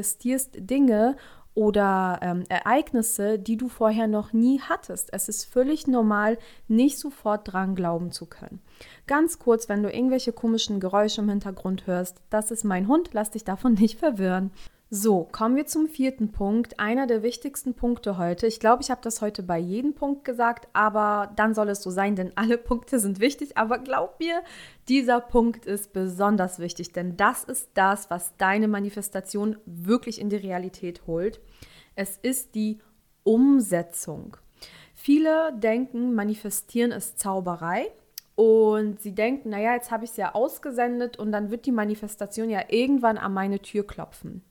Dinge 0.55 1.15
oder 1.55 2.19
ähm, 2.21 2.43
Ereignisse, 2.49 3.39
die 3.39 3.55
du 3.55 3.69
vorher 3.69 4.07
noch 4.07 4.33
nie 4.33 4.59
hattest. 4.59 5.09
Es 5.13 5.29
ist 5.29 5.45
völlig 5.45 5.87
normal, 5.87 6.37
nicht 6.67 6.99
sofort 6.99 7.51
dran 7.51 7.75
glauben 7.75 8.11
zu 8.11 8.25
können. 8.25 8.61
Ganz 9.07 9.39
kurz, 9.39 9.69
wenn 9.69 9.81
du 9.81 9.89
irgendwelche 9.89 10.33
komischen 10.33 10.81
Geräusche 10.81 11.21
im 11.21 11.29
Hintergrund 11.29 11.87
hörst, 11.87 12.21
das 12.29 12.51
ist 12.51 12.65
mein 12.65 12.87
Hund, 12.89 13.11
lass 13.13 13.31
dich 13.31 13.45
davon 13.45 13.73
nicht 13.75 13.97
verwirren. 13.99 14.51
So, 14.91 15.27
kommen 15.31 15.55
wir 15.55 15.65
zum 15.65 15.87
vierten 15.87 16.31
Punkt, 16.31 16.79
einer 16.79 17.07
der 17.07 17.23
wichtigsten 17.23 17.73
Punkte 17.73 18.19
heute. 18.19 18.45
Ich 18.45 18.59
glaube, 18.59 18.83
ich 18.83 18.91
habe 18.91 19.01
das 19.03 19.19
heute 19.19 19.41
bei 19.41 19.57
jedem 19.57 19.95
Punkt 19.95 20.23
gesagt, 20.23 20.67
aber 20.73 21.33
dann 21.35 21.55
soll 21.55 21.69
es 21.69 21.81
so 21.81 21.89
sein, 21.89 22.15
denn 22.15 22.31
alle 22.35 22.57
Punkte 22.59 22.99
sind 22.99 23.19
wichtig. 23.19 23.57
Aber 23.57 23.79
glaub 23.79 24.19
mir, 24.19 24.43
dieser 24.87 25.21
Punkt 25.21 25.65
ist 25.65 25.91
besonders 25.91 26.59
wichtig, 26.59 26.93
denn 26.93 27.17
das 27.17 27.43
ist 27.43 27.69
das, 27.73 28.11
was 28.11 28.37
deine 28.37 28.67
Manifestation 28.67 29.57
wirklich 29.65 30.21
in 30.21 30.29
die 30.29 30.35
Realität 30.35 31.07
holt. 31.07 31.39
Es 31.95 32.17
ist 32.17 32.53
die 32.53 32.79
Umsetzung. 33.23 34.37
Viele 34.93 35.51
denken, 35.57 36.13
manifestieren 36.13 36.91
ist 36.91 37.17
Zauberei. 37.17 37.87
Und 38.35 39.01
sie 39.01 39.15
denken, 39.15 39.49
naja, 39.49 39.73
jetzt 39.73 39.91
habe 39.91 40.03
ich 40.03 40.11
es 40.11 40.17
ja 40.17 40.35
ausgesendet 40.35 41.17
und 41.17 41.31
dann 41.31 41.49
wird 41.51 41.65
die 41.65 41.71
Manifestation 41.71 42.49
ja 42.49 42.63
irgendwann 42.67 43.17
an 43.17 43.33
meine 43.33 43.61
Tür 43.61 43.87
klopfen. 43.87 44.43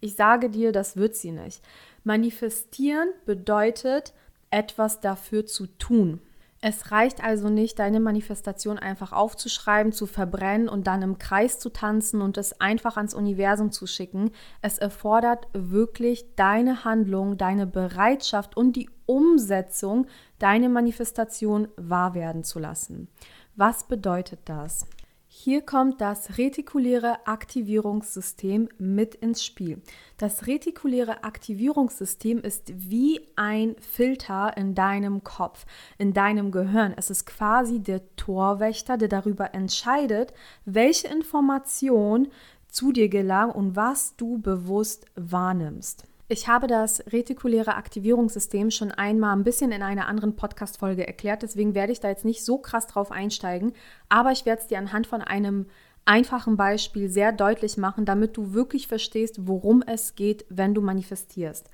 Ich 0.00 0.16
sage 0.16 0.50
dir, 0.50 0.72
das 0.72 0.96
wird 0.96 1.14
sie 1.14 1.32
nicht. 1.32 1.62
Manifestieren 2.04 3.08
bedeutet, 3.26 4.14
etwas 4.50 5.00
dafür 5.00 5.46
zu 5.46 5.66
tun. 5.66 6.20
Es 6.62 6.90
reicht 6.90 7.24
also 7.24 7.48
nicht, 7.48 7.78
deine 7.78 8.00
Manifestation 8.00 8.78
einfach 8.78 9.12
aufzuschreiben, 9.12 9.92
zu 9.92 10.06
verbrennen 10.06 10.68
und 10.68 10.86
dann 10.86 11.00
im 11.00 11.18
Kreis 11.18 11.58
zu 11.58 11.70
tanzen 11.70 12.20
und 12.20 12.36
es 12.36 12.60
einfach 12.60 12.98
ans 12.98 13.14
Universum 13.14 13.72
zu 13.72 13.86
schicken. 13.86 14.30
Es 14.60 14.76
erfordert 14.76 15.48
wirklich 15.54 16.26
deine 16.36 16.84
Handlung, 16.84 17.38
deine 17.38 17.66
Bereitschaft 17.66 18.58
und 18.58 18.76
die 18.76 18.90
Umsetzung, 19.06 20.06
deine 20.38 20.68
Manifestation 20.68 21.68
wahr 21.76 22.14
werden 22.14 22.44
zu 22.44 22.58
lassen. 22.58 23.08
Was 23.56 23.84
bedeutet 23.84 24.40
das? 24.44 24.86
Hier 25.32 25.62
kommt 25.62 26.00
das 26.00 26.38
retikuläre 26.38 27.24
Aktivierungssystem 27.28 28.68
mit 28.78 29.14
ins 29.14 29.44
Spiel. 29.44 29.80
Das 30.18 30.48
retikuläre 30.48 31.22
Aktivierungssystem 31.22 32.40
ist 32.40 32.72
wie 32.74 33.20
ein 33.36 33.76
Filter 33.78 34.56
in 34.56 34.74
deinem 34.74 35.22
Kopf, 35.22 35.66
in 35.98 36.12
deinem 36.12 36.50
Gehirn. 36.50 36.94
Es 36.96 37.10
ist 37.10 37.26
quasi 37.26 37.78
der 37.78 38.02
Torwächter, 38.16 38.96
der 38.96 39.06
darüber 39.06 39.54
entscheidet, 39.54 40.34
welche 40.64 41.06
Information 41.06 42.26
zu 42.66 42.90
dir 42.90 43.08
gelangt 43.08 43.54
und 43.54 43.76
was 43.76 44.16
du 44.16 44.38
bewusst 44.38 45.06
wahrnimmst. 45.14 46.08
Ich 46.32 46.46
habe 46.46 46.68
das 46.68 47.02
retikuläre 47.12 47.74
Aktivierungssystem 47.74 48.70
schon 48.70 48.92
einmal 48.92 49.34
ein 49.34 49.42
bisschen 49.42 49.72
in 49.72 49.82
einer 49.82 50.06
anderen 50.06 50.36
Podcast-Folge 50.36 51.04
erklärt, 51.04 51.42
deswegen 51.42 51.74
werde 51.74 51.90
ich 51.90 51.98
da 51.98 52.08
jetzt 52.08 52.24
nicht 52.24 52.44
so 52.44 52.58
krass 52.58 52.86
drauf 52.86 53.10
einsteigen, 53.10 53.72
aber 54.08 54.30
ich 54.30 54.46
werde 54.46 54.62
es 54.62 54.68
dir 54.68 54.78
anhand 54.78 55.08
von 55.08 55.22
einem 55.22 55.66
einfachen 56.04 56.56
Beispiel 56.56 57.08
sehr 57.08 57.32
deutlich 57.32 57.78
machen, 57.78 58.04
damit 58.04 58.36
du 58.36 58.52
wirklich 58.52 58.86
verstehst, 58.86 59.48
worum 59.48 59.82
es 59.82 60.14
geht, 60.14 60.44
wenn 60.50 60.72
du 60.72 60.80
manifestierst. 60.82 61.68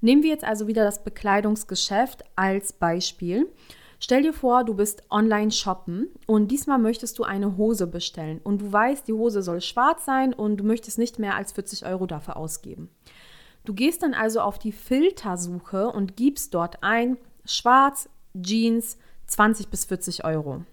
Nehmen 0.00 0.24
wir 0.24 0.30
jetzt 0.30 0.44
also 0.44 0.66
wieder 0.66 0.82
das 0.82 1.04
Bekleidungsgeschäft 1.04 2.24
als 2.34 2.72
Beispiel. 2.72 3.46
Stell 4.00 4.22
dir 4.22 4.32
vor, 4.32 4.64
du 4.64 4.74
bist 4.74 5.04
online 5.10 5.52
shoppen 5.52 6.08
und 6.26 6.50
diesmal 6.50 6.80
möchtest 6.80 7.16
du 7.20 7.22
eine 7.22 7.56
Hose 7.56 7.86
bestellen 7.86 8.40
und 8.42 8.60
du 8.60 8.72
weißt, 8.72 9.06
die 9.06 9.12
Hose 9.12 9.40
soll 9.40 9.60
schwarz 9.60 10.04
sein 10.04 10.32
und 10.32 10.56
du 10.56 10.64
möchtest 10.64 10.98
nicht 10.98 11.20
mehr 11.20 11.36
als 11.36 11.52
40 11.52 11.86
Euro 11.86 12.06
dafür 12.06 12.36
ausgeben. 12.36 12.88
Du 13.70 13.76
gehst 13.76 14.02
dann 14.02 14.14
also 14.14 14.40
auf 14.40 14.58
die 14.58 14.72
Filtersuche 14.72 15.92
und 15.92 16.16
gibst 16.16 16.54
dort 16.54 16.82
ein 16.82 17.18
Schwarz, 17.44 18.08
Jeans, 18.34 18.98
20 19.28 19.68
bis 19.68 19.84
40 19.84 20.24
Euro. 20.24 20.64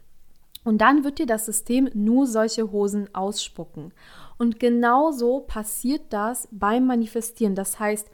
Und 0.63 0.79
dann 0.79 1.03
wird 1.03 1.19
dir 1.19 1.27
das 1.27 1.45
System 1.45 1.91
nur 1.93 2.25
solche 2.25 2.71
Hosen 2.71 3.13
ausspucken. 3.13 3.93
Und 4.39 4.59
genauso 4.59 5.41
passiert 5.41 6.05
das 6.09 6.47
beim 6.49 6.87
Manifestieren. 6.87 7.53
Das 7.53 7.79
heißt, 7.79 8.09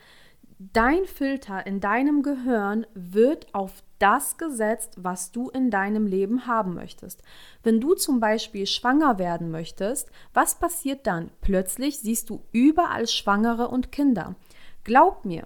dein 0.60 1.06
Filter 1.06 1.66
in 1.66 1.80
deinem 1.80 2.22
Gehirn 2.22 2.86
wird 2.94 3.56
auf 3.56 3.72
das 4.00 4.38
gesetzt, 4.38 4.96
was 4.98 5.32
du 5.32 5.50
in 5.50 5.72
deinem 5.72 6.08
Leben 6.08 6.46
haben 6.46 6.74
möchtest. 6.74 7.24
Wenn 7.64 7.80
du 7.80 7.94
zum 7.94 8.20
Beispiel 8.20 8.68
schwanger 8.68 9.18
werden 9.18 9.50
möchtest, 9.50 10.10
was 10.34 10.56
passiert 10.56 11.08
dann? 11.08 11.32
Plötzlich 11.40 12.00
siehst 12.00 12.30
du 12.30 12.42
überall 12.52 13.08
Schwangere 13.08 13.70
und 13.70 13.94
Kinder. 13.94 14.36
Glaub 14.84 15.24
mir, 15.24 15.44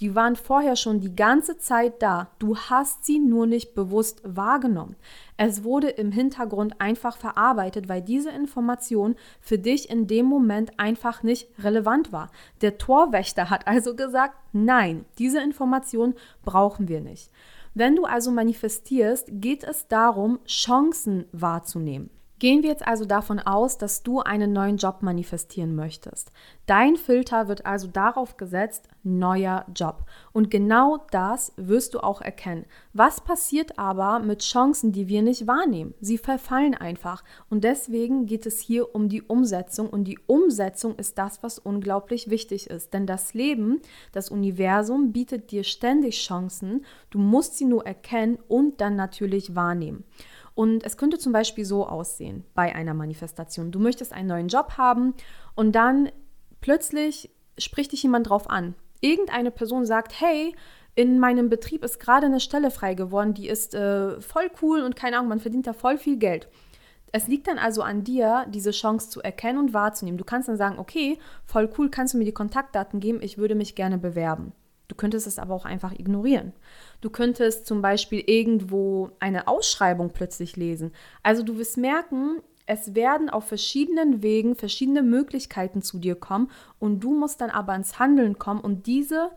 die 0.00 0.14
waren 0.14 0.34
vorher 0.34 0.76
schon 0.76 1.00
die 1.00 1.14
ganze 1.14 1.58
Zeit 1.58 2.02
da. 2.02 2.30
Du 2.38 2.56
hast 2.56 3.04
sie 3.04 3.18
nur 3.18 3.46
nicht 3.46 3.74
bewusst 3.74 4.22
wahrgenommen. 4.24 4.96
Es 5.36 5.62
wurde 5.62 5.88
im 5.90 6.10
Hintergrund 6.10 6.80
einfach 6.80 7.18
verarbeitet, 7.18 7.88
weil 7.88 8.00
diese 8.00 8.30
Information 8.30 9.14
für 9.40 9.58
dich 9.58 9.90
in 9.90 10.06
dem 10.06 10.24
Moment 10.24 10.78
einfach 10.78 11.22
nicht 11.22 11.48
relevant 11.58 12.12
war. 12.12 12.30
Der 12.62 12.78
Torwächter 12.78 13.50
hat 13.50 13.66
also 13.66 13.94
gesagt, 13.94 14.36
nein, 14.52 15.04
diese 15.18 15.42
Information 15.42 16.14
brauchen 16.44 16.88
wir 16.88 17.02
nicht. 17.02 17.30
Wenn 17.74 17.94
du 17.94 18.04
also 18.04 18.30
manifestierst, 18.30 19.28
geht 19.30 19.64
es 19.64 19.86
darum, 19.86 20.40
Chancen 20.46 21.26
wahrzunehmen. 21.32 22.10
Gehen 22.40 22.62
wir 22.62 22.70
jetzt 22.70 22.86
also 22.86 23.04
davon 23.04 23.38
aus, 23.38 23.76
dass 23.76 24.02
du 24.02 24.20
einen 24.20 24.54
neuen 24.54 24.78
Job 24.78 25.02
manifestieren 25.02 25.76
möchtest. 25.76 26.32
Dein 26.64 26.96
Filter 26.96 27.48
wird 27.48 27.66
also 27.66 27.86
darauf 27.86 28.38
gesetzt, 28.38 28.88
neuer 29.02 29.66
Job. 29.74 30.06
Und 30.32 30.50
genau 30.50 31.04
das 31.10 31.52
wirst 31.56 31.92
du 31.92 32.00
auch 32.00 32.22
erkennen. 32.22 32.64
Was 32.94 33.20
passiert 33.20 33.78
aber 33.78 34.20
mit 34.20 34.40
Chancen, 34.40 34.90
die 34.90 35.06
wir 35.06 35.20
nicht 35.20 35.46
wahrnehmen? 35.46 35.92
Sie 36.00 36.16
verfallen 36.16 36.74
einfach. 36.74 37.24
Und 37.50 37.62
deswegen 37.62 38.24
geht 38.24 38.46
es 38.46 38.58
hier 38.58 38.94
um 38.94 39.10
die 39.10 39.20
Umsetzung. 39.20 39.90
Und 39.90 40.04
die 40.04 40.18
Umsetzung 40.26 40.94
ist 40.96 41.18
das, 41.18 41.42
was 41.42 41.58
unglaublich 41.58 42.30
wichtig 42.30 42.70
ist. 42.70 42.94
Denn 42.94 43.06
das 43.06 43.34
Leben, 43.34 43.82
das 44.12 44.30
Universum 44.30 45.12
bietet 45.12 45.50
dir 45.50 45.62
ständig 45.62 46.24
Chancen. 46.24 46.86
Du 47.10 47.18
musst 47.18 47.58
sie 47.58 47.66
nur 47.66 47.84
erkennen 47.84 48.38
und 48.48 48.80
dann 48.80 48.96
natürlich 48.96 49.54
wahrnehmen. 49.54 50.04
Und 50.60 50.84
es 50.84 50.98
könnte 50.98 51.16
zum 51.16 51.32
Beispiel 51.32 51.64
so 51.64 51.86
aussehen 51.86 52.44
bei 52.52 52.74
einer 52.74 52.92
Manifestation. 52.92 53.70
Du 53.72 53.78
möchtest 53.78 54.12
einen 54.12 54.28
neuen 54.28 54.48
Job 54.48 54.76
haben 54.76 55.14
und 55.54 55.72
dann 55.72 56.12
plötzlich 56.60 57.30
spricht 57.56 57.92
dich 57.92 58.02
jemand 58.02 58.28
drauf 58.28 58.50
an. 58.50 58.74
Irgendeine 59.00 59.50
Person 59.52 59.86
sagt, 59.86 60.20
hey, 60.20 60.54
in 60.94 61.18
meinem 61.18 61.48
Betrieb 61.48 61.82
ist 61.82 61.98
gerade 61.98 62.26
eine 62.26 62.40
Stelle 62.40 62.70
frei 62.70 62.92
geworden, 62.92 63.32
die 63.32 63.48
ist 63.48 63.74
äh, 63.74 64.20
voll 64.20 64.50
cool 64.60 64.82
und 64.82 64.96
keine 64.96 65.16
Ahnung, 65.16 65.30
man 65.30 65.40
verdient 65.40 65.66
da 65.66 65.72
voll 65.72 65.96
viel 65.96 66.18
Geld. 66.18 66.46
Es 67.10 67.26
liegt 67.26 67.48
dann 67.48 67.56
also 67.56 67.80
an 67.80 68.04
dir, 68.04 68.44
diese 68.50 68.72
Chance 68.72 69.08
zu 69.08 69.22
erkennen 69.22 69.58
und 69.58 69.72
wahrzunehmen. 69.72 70.18
Du 70.18 70.24
kannst 70.24 70.50
dann 70.50 70.58
sagen, 70.58 70.78
okay, 70.78 71.18
voll 71.46 71.70
cool, 71.78 71.88
kannst 71.88 72.12
du 72.12 72.18
mir 72.18 72.26
die 72.26 72.32
Kontaktdaten 72.32 73.00
geben, 73.00 73.20
ich 73.22 73.38
würde 73.38 73.54
mich 73.54 73.76
gerne 73.76 73.96
bewerben. 73.96 74.52
Du 74.90 74.96
könntest 74.96 75.28
es 75.28 75.38
aber 75.38 75.54
auch 75.54 75.64
einfach 75.64 75.92
ignorieren. 75.92 76.52
Du 77.00 77.10
könntest 77.10 77.64
zum 77.64 77.80
Beispiel 77.80 78.24
irgendwo 78.26 79.12
eine 79.20 79.46
Ausschreibung 79.46 80.10
plötzlich 80.10 80.56
lesen. 80.56 80.90
Also 81.22 81.44
du 81.44 81.58
wirst 81.58 81.76
merken, 81.76 82.42
es 82.66 82.96
werden 82.96 83.30
auf 83.30 83.46
verschiedenen 83.46 84.20
Wegen 84.24 84.56
verschiedene 84.56 85.02
Möglichkeiten 85.02 85.80
zu 85.80 85.98
dir 85.98 86.16
kommen 86.16 86.50
und 86.80 87.04
du 87.04 87.14
musst 87.14 87.40
dann 87.40 87.50
aber 87.50 87.76
ins 87.76 88.00
Handeln 88.00 88.38
kommen 88.38 88.60
und 88.60 88.88
diese 88.88 89.30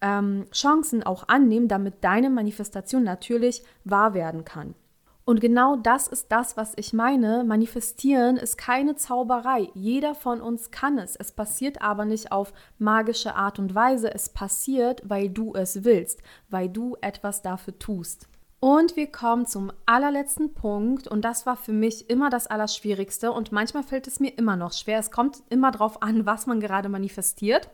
ähm, 0.00 0.46
Chancen 0.52 1.02
auch 1.02 1.26
annehmen, 1.26 1.66
damit 1.66 2.04
deine 2.04 2.30
Manifestation 2.30 3.02
natürlich 3.02 3.64
wahr 3.82 4.14
werden 4.14 4.44
kann. 4.44 4.76
Und 5.24 5.40
genau 5.40 5.76
das 5.76 6.08
ist 6.08 6.32
das, 6.32 6.56
was 6.56 6.72
ich 6.76 6.92
meine. 6.92 7.44
Manifestieren 7.44 8.36
ist 8.36 8.58
keine 8.58 8.96
Zauberei. 8.96 9.68
Jeder 9.74 10.14
von 10.16 10.40
uns 10.40 10.72
kann 10.72 10.98
es. 10.98 11.14
Es 11.14 11.30
passiert 11.30 11.80
aber 11.80 12.04
nicht 12.04 12.32
auf 12.32 12.52
magische 12.78 13.36
Art 13.36 13.60
und 13.60 13.74
Weise. 13.74 14.12
Es 14.12 14.28
passiert, 14.28 15.02
weil 15.04 15.28
du 15.28 15.54
es 15.54 15.84
willst, 15.84 16.22
weil 16.50 16.68
du 16.68 16.96
etwas 17.00 17.40
dafür 17.40 17.78
tust. 17.78 18.26
Und 18.58 18.94
wir 18.94 19.10
kommen 19.10 19.46
zum 19.46 19.72
allerletzten 19.86 20.54
Punkt 20.54 21.08
und 21.08 21.24
das 21.24 21.46
war 21.46 21.56
für 21.56 21.72
mich 21.72 22.08
immer 22.08 22.30
das 22.30 22.46
Allerschwierigste 22.46 23.32
und 23.32 23.50
manchmal 23.50 23.82
fällt 23.82 24.06
es 24.06 24.20
mir 24.20 24.38
immer 24.38 24.54
noch 24.54 24.72
schwer. 24.72 25.00
Es 25.00 25.10
kommt 25.10 25.42
immer 25.50 25.72
darauf 25.72 26.00
an, 26.00 26.26
was 26.26 26.46
man 26.46 26.60
gerade 26.60 26.88
manifestiert. 26.88 27.68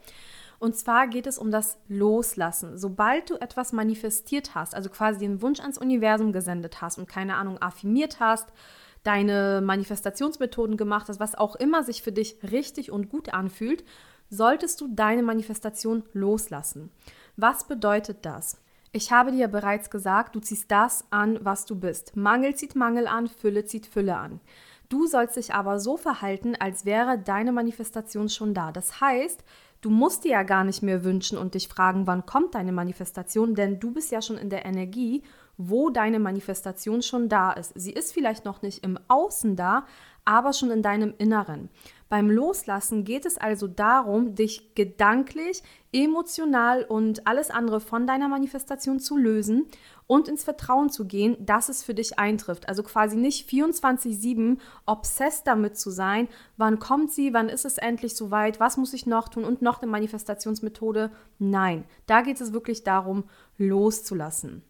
Und 0.58 0.76
zwar 0.76 1.06
geht 1.06 1.26
es 1.26 1.38
um 1.38 1.50
das 1.50 1.78
Loslassen. 1.88 2.76
Sobald 2.76 3.30
du 3.30 3.36
etwas 3.36 3.72
manifestiert 3.72 4.54
hast, 4.54 4.74
also 4.74 4.90
quasi 4.90 5.20
den 5.20 5.40
Wunsch 5.40 5.60
ans 5.60 5.78
Universum 5.78 6.32
gesendet 6.32 6.82
hast 6.82 6.98
und 6.98 7.08
keine 7.08 7.36
Ahnung 7.36 7.58
affirmiert 7.58 8.18
hast, 8.18 8.48
deine 9.04 9.60
Manifestationsmethoden 9.62 10.76
gemacht 10.76 11.08
hast, 11.08 11.20
was 11.20 11.36
auch 11.36 11.54
immer 11.56 11.84
sich 11.84 12.02
für 12.02 12.12
dich 12.12 12.38
richtig 12.50 12.90
und 12.90 13.08
gut 13.08 13.32
anfühlt, 13.32 13.84
solltest 14.30 14.80
du 14.80 14.88
deine 14.88 15.22
Manifestation 15.22 16.02
loslassen. 16.12 16.90
Was 17.36 17.64
bedeutet 17.64 18.26
das? 18.26 18.60
Ich 18.90 19.12
habe 19.12 19.32
dir 19.32 19.48
bereits 19.48 19.90
gesagt, 19.90 20.34
du 20.34 20.40
ziehst 20.40 20.70
das 20.70 21.04
an, 21.10 21.38
was 21.42 21.66
du 21.66 21.76
bist. 21.76 22.16
Mangel 22.16 22.54
zieht 22.54 22.74
Mangel 22.74 23.06
an, 23.06 23.28
Fülle 23.28 23.64
zieht 23.64 23.86
Fülle 23.86 24.16
an. 24.16 24.40
Du 24.88 25.06
sollst 25.06 25.36
dich 25.36 25.52
aber 25.52 25.78
so 25.78 25.98
verhalten, 25.98 26.56
als 26.58 26.86
wäre 26.86 27.18
deine 27.18 27.52
Manifestation 27.52 28.30
schon 28.30 28.54
da. 28.54 28.72
Das 28.72 29.00
heißt, 29.00 29.44
Du 29.80 29.90
musst 29.90 30.24
dir 30.24 30.32
ja 30.32 30.42
gar 30.42 30.64
nicht 30.64 30.82
mehr 30.82 31.04
wünschen 31.04 31.38
und 31.38 31.54
dich 31.54 31.68
fragen, 31.68 32.06
wann 32.06 32.26
kommt 32.26 32.54
deine 32.54 32.72
Manifestation, 32.72 33.54
denn 33.54 33.78
du 33.78 33.92
bist 33.92 34.10
ja 34.10 34.20
schon 34.20 34.36
in 34.36 34.50
der 34.50 34.66
Energie, 34.66 35.22
wo 35.56 35.90
deine 35.90 36.18
Manifestation 36.18 37.02
schon 37.02 37.28
da 37.28 37.52
ist. 37.52 37.72
Sie 37.74 37.92
ist 37.92 38.12
vielleicht 38.12 38.44
noch 38.44 38.62
nicht 38.62 38.84
im 38.84 38.98
Außen 39.08 39.54
da, 39.54 39.86
aber 40.24 40.52
schon 40.52 40.70
in 40.70 40.82
deinem 40.82 41.14
Inneren. 41.18 41.68
Beim 42.08 42.30
Loslassen 42.30 43.04
geht 43.04 43.26
es 43.26 43.36
also 43.36 43.66
darum, 43.66 44.34
dich 44.34 44.74
gedanklich, 44.74 45.62
emotional 45.92 46.84
und 46.84 47.26
alles 47.26 47.50
andere 47.50 47.80
von 47.80 48.06
deiner 48.06 48.28
Manifestation 48.28 48.98
zu 48.98 49.16
lösen 49.16 49.66
und 50.06 50.26
ins 50.26 50.42
Vertrauen 50.42 50.88
zu 50.88 51.06
gehen, 51.06 51.36
dass 51.44 51.68
es 51.68 51.82
für 51.82 51.94
dich 51.94 52.18
eintrifft. 52.18 52.68
Also 52.68 52.82
quasi 52.82 53.16
nicht 53.16 53.48
24-7 53.48 54.58
obsessed 54.86 55.46
damit 55.46 55.78
zu 55.78 55.90
sein, 55.90 56.28
wann 56.56 56.78
kommt 56.78 57.12
sie, 57.12 57.34
wann 57.34 57.50
ist 57.50 57.66
es 57.66 57.76
endlich 57.76 58.16
soweit, 58.16 58.58
was 58.58 58.78
muss 58.78 58.94
ich 58.94 59.06
noch 59.06 59.28
tun 59.28 59.44
und 59.44 59.60
noch 59.60 59.82
eine 59.82 59.90
Manifestationsmethode. 59.90 61.10
Nein, 61.38 61.84
da 62.06 62.22
geht 62.22 62.40
es 62.40 62.54
wirklich 62.54 62.84
darum, 62.84 63.24
loszulassen. 63.58 64.62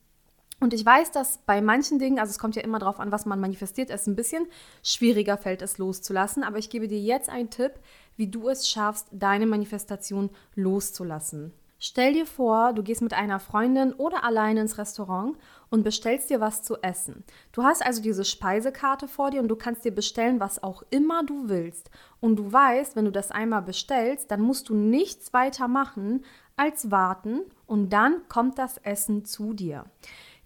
Und 0.61 0.75
ich 0.75 0.85
weiß, 0.85 1.13
dass 1.13 1.39
bei 1.47 1.61
manchen 1.61 1.99
Dingen, 1.99 2.19
also 2.19 2.31
es 2.31 2.39
kommt 2.39 2.57
ja 2.57 2.63
immer 2.63 2.81
darauf 2.81 2.99
an, 2.99 3.13
was 3.13 3.27
man 3.27 3.41
manifestiert, 3.41 3.91
es 3.91 4.07
ein 4.07 4.17
bisschen 4.17 4.47
schwieriger 4.83 5.37
fällt, 5.37 5.63
es 5.63 5.79
loszulassen. 5.79 6.43
Aber 6.43 6.59
ich 6.59 6.69
gebe 6.69 6.89
dir 6.89 6.99
jetzt 6.99 7.29
einen 7.29 7.51
Tipp, 7.51 7.73
wie 8.17 8.29
du 8.29 8.49
es 8.49 8.69
schaffst, 8.69 9.07
deine 9.13 9.47
Manifestation 9.47 10.31
loszulassen. 10.57 11.53
Stell 11.81 12.13
dir 12.13 12.27
vor, 12.27 12.73
du 12.73 12.83
gehst 12.83 13.03
mit 13.03 13.15
einer 13.15 13.39
Freundin 13.39 13.93
oder 13.93 14.25
alleine 14.25 14.63
ins 14.63 14.79
Restaurant 14.79 15.37
und 15.71 15.85
bestellst 15.85 16.29
dir 16.29 16.41
was 16.41 16.65
zu 16.65 16.83
essen. 16.83 17.23
Du 17.53 17.63
hast 17.63 17.87
also 17.87 18.03
diese 18.03 18.25
Speisekarte 18.25 19.07
vor 19.07 19.31
dir 19.31 19.41
und 19.41 19.47
du 19.47 19.55
kannst 19.55 19.85
dir 19.85 19.95
bestellen, 19.95 20.41
was 20.41 20.61
auch 20.61 20.83
immer 20.91 21.23
du 21.23 21.49
willst. 21.49 21.91
Und 22.19 22.35
du 22.35 22.53
weißt, 22.53 22.97
wenn 22.97 23.05
du 23.05 23.13
das 23.13 23.31
einmal 23.31 23.63
bestellst, 23.63 24.33
dann 24.33 24.41
musst 24.41 24.69
du 24.69 24.75
nichts 24.75 25.33
weiter 25.33 25.69
machen 25.69 26.25
als 26.57 26.91
warten 26.91 27.43
und 27.67 27.93
dann 27.93 28.27
kommt 28.29 28.59
das 28.59 28.79
Essen 28.79 29.25
zu 29.25 29.53
dir. 29.53 29.85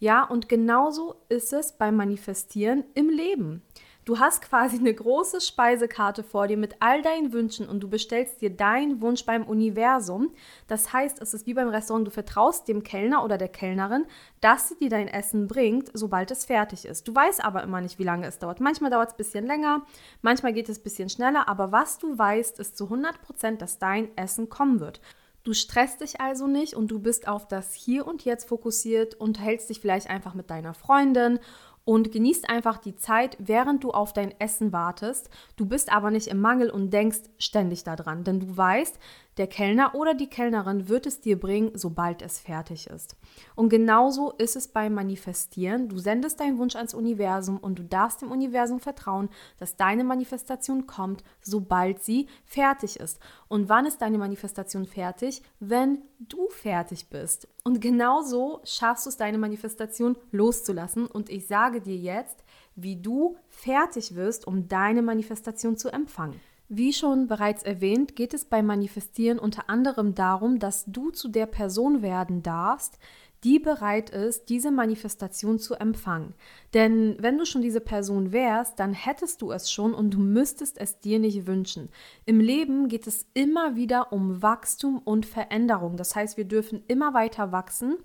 Ja, 0.02 0.24
und 0.24 0.48
genauso 0.48 1.14
ist 1.28 1.52
es 1.52 1.78
beim 1.78 1.94
Manifestieren 1.94 2.82
im 2.94 3.08
Leben. 3.08 3.62
Du 4.04 4.18
hast 4.18 4.42
quasi 4.42 4.76
eine 4.76 4.92
große 4.92 5.40
Speisekarte 5.40 6.24
vor 6.24 6.48
dir 6.48 6.56
mit 6.56 6.74
all 6.80 7.02
deinen 7.02 7.32
Wünschen 7.32 7.68
und 7.68 7.78
du 7.78 7.88
bestellst 7.88 8.40
dir 8.40 8.50
deinen 8.50 9.00
Wunsch 9.00 9.24
beim 9.24 9.44
Universum. 9.44 10.32
Das 10.66 10.92
heißt, 10.92 11.22
es 11.22 11.34
ist 11.34 11.46
wie 11.46 11.54
beim 11.54 11.68
Restaurant, 11.68 12.04
du 12.04 12.10
vertraust 12.10 12.66
dem 12.66 12.82
Kellner 12.82 13.22
oder 13.22 13.38
der 13.38 13.46
Kellnerin, 13.46 14.06
dass 14.40 14.70
sie 14.70 14.76
dir 14.76 14.90
dein 14.90 15.06
Essen 15.06 15.46
bringt, 15.46 15.88
sobald 15.94 16.32
es 16.32 16.46
fertig 16.46 16.84
ist. 16.84 17.06
Du 17.06 17.14
weißt 17.14 17.44
aber 17.44 17.62
immer 17.62 17.80
nicht, 17.80 18.00
wie 18.00 18.04
lange 18.04 18.26
es 18.26 18.40
dauert. 18.40 18.58
Manchmal 18.58 18.90
dauert 18.90 19.10
es 19.10 19.14
ein 19.14 19.18
bisschen 19.18 19.46
länger, 19.46 19.86
manchmal 20.20 20.52
geht 20.52 20.68
es 20.68 20.80
ein 20.80 20.82
bisschen 20.82 21.10
schneller, 21.10 21.46
aber 21.46 21.70
was 21.70 21.98
du 21.98 22.18
weißt, 22.18 22.58
ist 22.58 22.76
zu 22.76 22.86
100 22.86 23.22
Prozent, 23.22 23.62
dass 23.62 23.78
dein 23.78 24.08
Essen 24.16 24.48
kommen 24.48 24.80
wird. 24.80 25.00
Du 25.44 25.54
stresst 25.54 26.00
dich 26.00 26.20
also 26.20 26.46
nicht 26.46 26.74
und 26.74 26.88
du 26.90 27.00
bist 27.00 27.26
auf 27.26 27.48
das 27.48 27.74
Hier 27.74 28.06
und 28.06 28.24
Jetzt 28.24 28.48
fokussiert 28.48 29.16
und 29.16 29.40
hältst 29.40 29.70
dich 29.70 29.80
vielleicht 29.80 30.08
einfach 30.08 30.34
mit 30.34 30.50
deiner 30.50 30.72
Freundin 30.72 31.40
und 31.84 32.12
genießt 32.12 32.48
einfach 32.48 32.78
die 32.78 32.94
Zeit, 32.94 33.36
während 33.40 33.82
du 33.82 33.90
auf 33.90 34.12
dein 34.12 34.38
Essen 34.40 34.72
wartest. 34.72 35.30
Du 35.56 35.66
bist 35.66 35.92
aber 35.92 36.12
nicht 36.12 36.28
im 36.28 36.40
Mangel 36.40 36.70
und 36.70 36.90
denkst 36.90 37.22
ständig 37.38 37.82
daran, 37.82 38.22
denn 38.22 38.38
du 38.38 38.56
weißt, 38.56 38.98
der 39.38 39.46
Kellner 39.46 39.94
oder 39.94 40.14
die 40.14 40.28
Kellnerin 40.28 40.88
wird 40.88 41.06
es 41.06 41.20
dir 41.20 41.40
bringen, 41.40 41.72
sobald 41.74 42.20
es 42.20 42.38
fertig 42.38 42.86
ist. 42.88 43.16
Und 43.54 43.70
genauso 43.70 44.32
ist 44.32 44.56
es 44.56 44.68
beim 44.68 44.92
Manifestieren. 44.92 45.88
Du 45.88 45.98
sendest 45.98 46.40
deinen 46.40 46.58
Wunsch 46.58 46.76
ans 46.76 46.92
Universum 46.92 47.56
und 47.56 47.78
du 47.78 47.84
darfst 47.84 48.20
dem 48.20 48.30
Universum 48.30 48.78
vertrauen, 48.78 49.30
dass 49.58 49.76
deine 49.76 50.04
Manifestation 50.04 50.86
kommt, 50.86 51.24
sobald 51.40 52.02
sie 52.02 52.26
fertig 52.44 53.00
ist. 53.00 53.20
Und 53.48 53.70
wann 53.70 53.86
ist 53.86 54.02
deine 54.02 54.18
Manifestation 54.18 54.84
fertig? 54.84 55.42
Wenn 55.60 56.02
du 56.18 56.48
fertig 56.50 57.08
bist. 57.08 57.48
Und 57.64 57.80
genauso 57.80 58.60
schaffst 58.64 59.06
du 59.06 59.10
es, 59.10 59.16
deine 59.16 59.38
Manifestation 59.38 60.16
loszulassen. 60.30 61.06
Und 61.06 61.30
ich 61.30 61.46
sage 61.46 61.80
dir 61.80 61.96
jetzt, 61.96 62.44
wie 62.74 62.96
du 62.96 63.36
fertig 63.48 64.14
wirst, 64.14 64.46
um 64.46 64.68
deine 64.68 65.02
Manifestation 65.02 65.76
zu 65.76 65.88
empfangen. 65.88 66.40
Wie 66.68 66.92
schon 66.92 67.26
bereits 67.26 67.62
erwähnt, 67.62 68.16
geht 68.16 68.34
es 68.34 68.44
beim 68.44 68.66
Manifestieren 68.66 69.38
unter 69.38 69.68
anderem 69.68 70.14
darum, 70.14 70.58
dass 70.58 70.84
du 70.86 71.10
zu 71.10 71.28
der 71.28 71.46
Person 71.46 72.02
werden 72.02 72.42
darfst, 72.42 72.98
die 73.44 73.58
bereit 73.58 74.10
ist, 74.10 74.48
diese 74.48 74.70
Manifestation 74.70 75.58
zu 75.58 75.74
empfangen. 75.74 76.34
Denn 76.74 77.16
wenn 77.18 77.38
du 77.38 77.44
schon 77.44 77.60
diese 77.60 77.80
Person 77.80 78.32
wärst, 78.32 78.78
dann 78.78 78.92
hättest 78.92 79.42
du 79.42 79.50
es 79.50 79.70
schon 79.70 79.94
und 79.94 80.14
du 80.14 80.20
müsstest 80.20 80.80
es 80.80 81.00
dir 81.00 81.18
nicht 81.18 81.46
wünschen. 81.46 81.88
Im 82.24 82.38
Leben 82.38 82.88
geht 82.88 83.06
es 83.06 83.26
immer 83.34 83.74
wieder 83.74 84.12
um 84.12 84.42
Wachstum 84.42 84.98
und 84.98 85.26
Veränderung. 85.26 85.96
Das 85.96 86.14
heißt, 86.14 86.36
wir 86.36 86.44
dürfen 86.44 86.84
immer 86.86 87.14
weiter 87.14 87.50
wachsen 87.50 87.96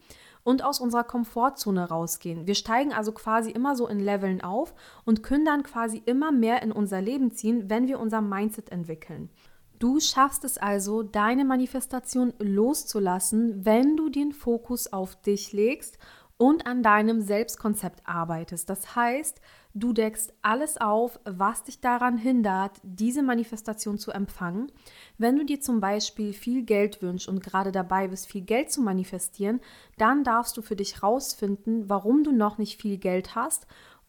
und 0.48 0.64
aus 0.64 0.80
unserer 0.80 1.04
Komfortzone 1.04 1.90
rausgehen. 1.90 2.48
Wir 2.48 2.56
steigen 2.56 2.94
also 2.94 3.12
quasi 3.12 3.52
immer 3.52 3.76
so 3.76 3.86
in 3.86 4.00
Leveln 4.00 4.40
auf 4.40 4.74
und 5.04 5.22
können 5.22 5.44
dann 5.44 5.62
quasi 5.62 6.02
immer 6.06 6.32
mehr 6.32 6.64
in 6.64 6.72
unser 6.72 7.02
Leben 7.02 7.32
ziehen, 7.32 7.70
wenn 7.70 7.90
wir 7.90 8.00
unser 8.00 8.22
Mindset 8.22 8.72
entwickeln. 8.72 9.30
Du 9.78 10.00
schaffst 10.00 10.46
es 10.46 10.58
also, 10.58 11.04
deine 11.04 11.44
Manifestation 11.44 12.34
loszulassen, 12.40 13.66
wenn 13.66 13.98
du 13.98 14.08
den 14.08 14.32
Fokus 14.32 14.94
auf 14.94 15.18
dich 15.22 15.52
legst 15.52 15.98
und 16.38 16.66
an 16.66 16.82
deinem 16.82 17.20
Selbstkonzept 17.20 18.08
arbeitest. 18.08 18.70
Das 18.70 18.96
heißt, 18.96 19.42
du 19.80 19.94
deckst 19.94 20.34
alles 20.42 20.78
auf, 20.78 21.20
was 21.24 21.64
dich 21.64 21.80
daran 21.82 22.18
hindert, 22.18 22.80
diese 22.84 23.22
Manifestation 23.22 23.98
zu 23.98 24.12
empfangen. 24.12 24.72
Wenn 25.18 25.38
du 25.38 25.46
dir 25.46 25.62
zum 25.62 25.80
Beispiel 25.80 26.34
viel 26.34 26.64
Geld 26.64 27.02
wünschst 27.02 27.28
und 27.28 27.44
gerade 27.44 27.72
dabei 27.72 28.08
bist, 28.08 28.28
viel 28.28 28.42
Geld 28.42 28.72
zu 28.72 28.82
manifestieren, 28.82 29.60
dann 29.98 30.24
darfst 30.24 30.58
du 30.58 30.62
für 30.62 30.76
dich 30.76 31.04
rausfinden, 31.04 31.90
warum 31.90 32.24
du 32.24 32.32
noch 32.32 32.58
nicht 32.58 32.82
viel 32.82 32.98
Geld 32.98 33.36
hast 33.36 33.68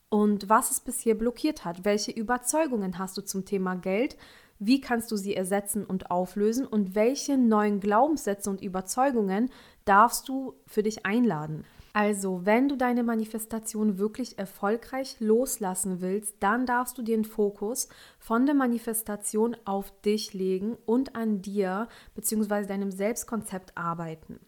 und 0.08 0.48
was 0.48 0.70
es 0.70 0.80
bisher 0.80 1.14
blockiert 1.14 1.64
hat. 1.64 1.84
Welche 1.84 2.12
Überzeugungen 2.12 2.98
hast 2.98 3.16
du 3.16 3.22
zum 3.22 3.44
Thema 3.44 3.74
Geld? 3.74 4.16
Wie 4.58 4.80
kannst 4.80 5.12
du 5.12 5.16
sie 5.16 5.36
ersetzen 5.36 5.84
und 5.84 6.10
auflösen? 6.10 6.66
Und 6.66 6.94
welche 6.94 7.38
neuen 7.38 7.78
Glaubenssätze 7.78 8.50
und 8.50 8.60
Überzeugungen 8.60 9.50
darfst 9.84 10.28
du 10.28 10.54
für 10.66 10.82
dich 10.82 11.06
einladen? 11.06 11.64
Also, 11.92 12.44
wenn 12.44 12.68
du 12.68 12.76
deine 12.76 13.02
Manifestation 13.02 13.98
wirklich 13.98 14.38
erfolgreich 14.38 15.16
loslassen 15.20 16.00
willst, 16.00 16.36
dann 16.40 16.66
darfst 16.66 16.98
du 16.98 17.02
den 17.02 17.24
Fokus 17.24 17.88
von 18.18 18.46
der 18.46 18.54
Manifestation 18.54 19.56
auf 19.64 19.92
dich 20.02 20.34
legen 20.34 20.76
und 20.86 21.16
an 21.16 21.40
dir 21.40 21.88
bzw. 22.14 22.66
deinem 22.66 22.90
Selbstkonzept 22.90 23.76
arbeiten. 23.76 24.38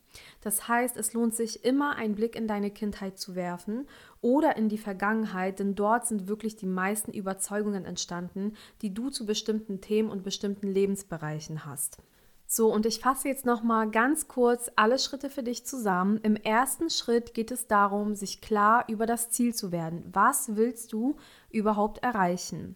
Das 0.40 0.68
heißt, 0.68 0.96
es 0.96 1.12
lohnt 1.12 1.34
sich 1.34 1.64
immer, 1.64 1.96
einen 1.96 2.14
Blick 2.14 2.34
in 2.36 2.48
deine 2.48 2.70
Kindheit 2.70 3.18
zu 3.18 3.34
werfen 3.34 3.86
oder 4.20 4.56
in 4.56 4.68
die 4.68 4.78
Vergangenheit, 4.78 5.60
denn 5.60 5.74
dort 5.74 6.06
sind 6.06 6.28
wirklich 6.28 6.56
die 6.56 6.66
meisten 6.66 7.12
Überzeugungen 7.12 7.84
entstanden, 7.84 8.54
die 8.82 8.92
du 8.92 9.10
zu 9.10 9.24
bestimmten 9.24 9.80
Themen 9.80 10.10
und 10.10 10.24
bestimmten 10.24 10.66
Lebensbereichen 10.66 11.64
hast. 11.64 11.98
So, 12.52 12.74
und 12.74 12.84
ich 12.84 12.98
fasse 12.98 13.28
jetzt 13.28 13.46
noch 13.46 13.62
mal 13.62 13.88
ganz 13.88 14.26
kurz 14.26 14.72
alle 14.74 14.98
Schritte 14.98 15.30
für 15.30 15.44
dich 15.44 15.64
zusammen. 15.64 16.18
Im 16.24 16.34
ersten 16.34 16.90
Schritt 16.90 17.32
geht 17.32 17.52
es 17.52 17.68
darum, 17.68 18.16
sich 18.16 18.40
klar 18.40 18.86
über 18.88 19.06
das 19.06 19.30
Ziel 19.30 19.54
zu 19.54 19.70
werden. 19.70 20.02
Was 20.12 20.56
willst 20.56 20.92
du 20.92 21.14
überhaupt 21.52 22.02
erreichen? 22.02 22.74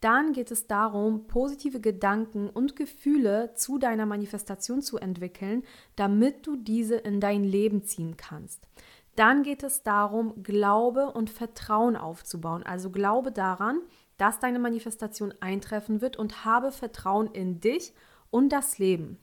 Dann 0.00 0.32
geht 0.32 0.50
es 0.50 0.66
darum, 0.66 1.28
positive 1.28 1.78
Gedanken 1.78 2.50
und 2.50 2.74
Gefühle 2.74 3.52
zu 3.54 3.78
deiner 3.78 4.06
Manifestation 4.06 4.82
zu 4.82 4.98
entwickeln, 4.98 5.62
damit 5.94 6.44
du 6.44 6.56
diese 6.56 6.96
in 6.96 7.20
dein 7.20 7.44
Leben 7.44 7.84
ziehen 7.84 8.16
kannst. 8.16 8.66
Dann 9.14 9.44
geht 9.44 9.62
es 9.62 9.84
darum, 9.84 10.42
Glaube 10.42 11.12
und 11.12 11.30
Vertrauen 11.30 11.96
aufzubauen. 11.96 12.64
Also 12.64 12.90
glaube 12.90 13.30
daran, 13.30 13.82
dass 14.16 14.40
deine 14.40 14.58
Manifestation 14.58 15.32
eintreffen 15.38 16.00
wird 16.00 16.16
und 16.16 16.44
habe 16.44 16.72
Vertrauen 16.72 17.28
in 17.28 17.60
dich 17.60 17.94
und 18.32 18.48
das 18.48 18.78
Leben. 18.78 19.18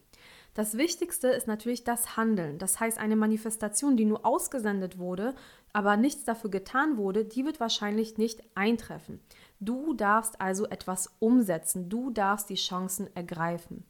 Das 0.54 0.78
Wichtigste 0.78 1.28
ist 1.28 1.48
natürlich 1.48 1.84
das 1.84 2.17
Handeln. 2.17 2.58
Das 2.58 2.80
heißt, 2.80 2.98
eine 2.98 3.15
Manifestation, 3.15 3.98
die 3.98 4.06
nur 4.06 4.26
ausgesendet 4.26 4.98
wurde, 4.98 5.36
aber 5.74 5.95
nichts 5.95 6.24
dafür 6.24 6.50
getan 6.50 6.98
wurde, 6.98 7.24
die 7.24 7.45
wird 7.45 7.60
wahrscheinlich 7.60 8.17
nicht 8.17 8.41
eintreffen. 8.56 9.19
Du 9.60 9.93
darfst 9.93 10.41
also 10.41 10.65
etwas 10.67 11.13
umsetzen. 11.19 11.89
Du 11.89 12.10
darfst 12.10 12.50
die 12.50 12.56
Chancen 12.56 13.13
ergreifen. 13.15 13.86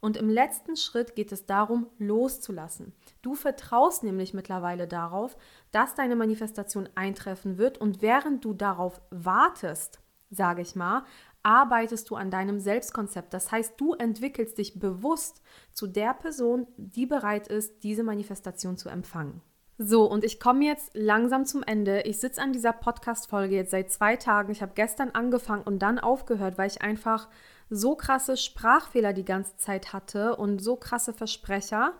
Und 0.00 0.16
im 0.16 0.30
letzten 0.30 0.76
Schritt 0.76 1.14
geht 1.14 1.30
es 1.30 1.46
darum, 1.46 1.86
loszulassen. 1.98 2.92
Du 3.22 3.34
vertraust 3.34 4.02
nämlich 4.02 4.34
mittlerweile 4.34 4.88
darauf, 4.88 5.36
dass 5.72 5.94
deine 5.94 6.16
Manifestation 6.16 6.88
eintreffen 6.94 7.58
wird 7.58 7.78
und 7.78 8.00
während 8.00 8.44
du 8.44 8.54
darauf 8.54 9.00
wartest, 9.10 10.00
sage 10.30 10.62
ich 10.62 10.74
mal, 10.74 11.04
arbeitest 11.42 12.10
du 12.10 12.16
an 12.16 12.30
deinem 12.30 12.60
Selbstkonzept. 12.60 13.32
Das 13.32 13.50
heißt, 13.50 13.74
du 13.78 13.94
entwickelst 13.94 14.58
dich 14.58 14.78
bewusst 14.78 15.42
zu 15.72 15.86
der 15.86 16.14
Person, 16.14 16.66
die 16.76 17.06
bereit 17.06 17.48
ist, 17.48 17.82
diese 17.82 18.02
Manifestation 18.02 18.76
zu 18.76 18.88
empfangen. 18.88 19.40
So, 19.82 20.04
und 20.04 20.24
ich 20.24 20.38
komme 20.38 20.66
jetzt 20.66 20.90
langsam 20.92 21.46
zum 21.46 21.62
Ende. 21.62 22.02
Ich 22.02 22.18
sitze 22.20 22.42
an 22.42 22.52
dieser 22.52 22.74
Podcast-Folge 22.74 23.54
jetzt 23.56 23.70
seit 23.70 23.90
zwei 23.90 24.16
Tagen. 24.16 24.52
Ich 24.52 24.60
habe 24.60 24.72
gestern 24.74 25.08
angefangen 25.10 25.62
und 25.62 25.78
dann 25.78 25.98
aufgehört, 25.98 26.58
weil 26.58 26.68
ich 26.68 26.82
einfach 26.82 27.28
so 27.70 27.94
krasse 27.94 28.36
Sprachfehler 28.36 29.14
die 29.14 29.24
ganze 29.24 29.56
Zeit 29.56 29.94
hatte 29.94 30.36
und 30.36 30.58
so 30.58 30.76
krasse 30.76 31.14
Versprecher. 31.14 31.94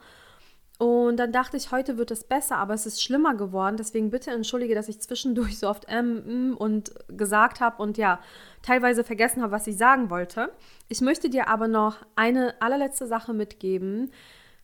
Und 0.80 1.18
dann 1.18 1.30
dachte 1.30 1.58
ich, 1.58 1.72
heute 1.72 1.98
wird 1.98 2.10
es 2.10 2.24
besser, 2.24 2.56
aber 2.56 2.72
es 2.72 2.86
ist 2.86 3.02
schlimmer 3.02 3.34
geworden. 3.34 3.76
Deswegen 3.76 4.08
bitte 4.08 4.30
entschuldige, 4.30 4.74
dass 4.74 4.88
ich 4.88 4.98
zwischendurch 4.98 5.58
so 5.58 5.68
oft 5.68 5.84
ähm, 5.88 6.52
mm 6.52 6.56
und 6.56 6.94
gesagt 7.08 7.60
habe 7.60 7.82
und 7.82 7.98
ja, 7.98 8.18
teilweise 8.62 9.04
vergessen 9.04 9.42
habe, 9.42 9.52
was 9.52 9.66
ich 9.66 9.76
sagen 9.76 10.08
wollte. 10.08 10.50
Ich 10.88 11.02
möchte 11.02 11.28
dir 11.28 11.48
aber 11.48 11.68
noch 11.68 11.98
eine 12.16 12.54
allerletzte 12.62 13.06
Sache 13.06 13.34
mitgeben. 13.34 14.10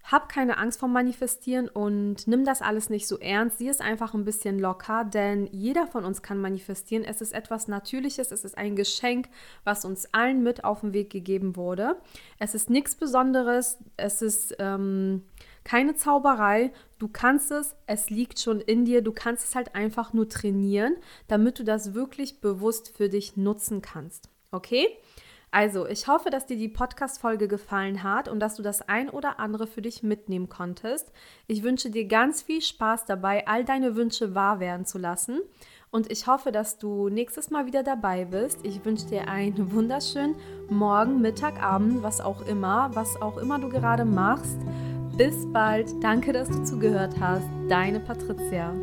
Hab 0.04 0.30
keine 0.30 0.56
Angst 0.56 0.80
vom 0.80 0.90
Manifestieren 0.90 1.68
und 1.68 2.26
nimm 2.26 2.46
das 2.46 2.62
alles 2.62 2.88
nicht 2.88 3.08
so 3.08 3.18
ernst. 3.18 3.58
Sieh 3.58 3.68
es 3.68 3.80
einfach 3.80 4.14
ein 4.14 4.24
bisschen 4.24 4.58
locker, 4.58 5.04
denn 5.04 5.46
jeder 5.52 5.86
von 5.86 6.06
uns 6.06 6.22
kann 6.22 6.40
manifestieren. 6.40 7.04
Es 7.04 7.20
ist 7.20 7.34
etwas 7.34 7.68
Natürliches, 7.68 8.32
es 8.32 8.42
ist 8.42 8.56
ein 8.56 8.74
Geschenk, 8.74 9.28
was 9.64 9.84
uns 9.84 10.08
allen 10.14 10.42
mit 10.42 10.64
auf 10.64 10.80
den 10.80 10.94
Weg 10.94 11.10
gegeben 11.10 11.56
wurde. 11.56 11.96
Es 12.38 12.54
ist 12.54 12.70
nichts 12.70 12.94
Besonderes, 12.94 13.76
es 13.98 14.22
ist 14.22 14.56
ähm, 14.60 15.22
keine 15.66 15.96
Zauberei, 15.96 16.70
du 17.00 17.08
kannst 17.08 17.50
es, 17.50 17.74
es 17.86 18.08
liegt 18.08 18.38
schon 18.38 18.60
in 18.60 18.84
dir, 18.84 19.02
du 19.02 19.10
kannst 19.10 19.48
es 19.48 19.56
halt 19.56 19.74
einfach 19.74 20.12
nur 20.12 20.28
trainieren, 20.28 20.94
damit 21.26 21.58
du 21.58 21.64
das 21.64 21.92
wirklich 21.92 22.40
bewusst 22.40 22.96
für 22.96 23.08
dich 23.08 23.36
nutzen 23.36 23.82
kannst. 23.82 24.30
Okay? 24.52 24.86
Also, 25.50 25.86
ich 25.86 26.06
hoffe, 26.06 26.30
dass 26.30 26.46
dir 26.46 26.56
die 26.56 26.68
Podcast-Folge 26.68 27.48
gefallen 27.48 28.04
hat 28.04 28.28
und 28.28 28.38
dass 28.38 28.54
du 28.54 28.62
das 28.62 28.82
ein 28.82 29.10
oder 29.10 29.40
andere 29.40 29.66
für 29.66 29.82
dich 29.82 30.04
mitnehmen 30.04 30.48
konntest. 30.48 31.10
Ich 31.48 31.64
wünsche 31.64 31.90
dir 31.90 32.06
ganz 32.06 32.42
viel 32.42 32.62
Spaß 32.62 33.04
dabei, 33.06 33.48
all 33.48 33.64
deine 33.64 33.96
Wünsche 33.96 34.36
wahr 34.36 34.60
werden 34.60 34.86
zu 34.86 34.98
lassen. 34.98 35.40
Und 35.90 36.12
ich 36.12 36.28
hoffe, 36.28 36.52
dass 36.52 36.78
du 36.78 37.08
nächstes 37.08 37.50
Mal 37.50 37.66
wieder 37.66 37.82
dabei 37.82 38.24
bist. 38.24 38.60
Ich 38.62 38.84
wünsche 38.84 39.06
dir 39.06 39.28
einen 39.28 39.72
wunderschönen 39.72 40.36
Morgen, 40.68 41.20
Mittag, 41.20 41.60
Abend, 41.60 42.04
was 42.04 42.20
auch 42.20 42.46
immer, 42.46 42.90
was 42.94 43.20
auch 43.20 43.38
immer 43.38 43.58
du 43.58 43.68
gerade 43.68 44.04
machst. 44.04 44.58
Bis 45.16 45.50
bald. 45.50 46.02
Danke, 46.02 46.32
dass 46.32 46.48
du 46.48 46.62
zugehört 46.62 47.14
hast. 47.18 47.46
Deine 47.68 48.00
Patricia. 48.00 48.74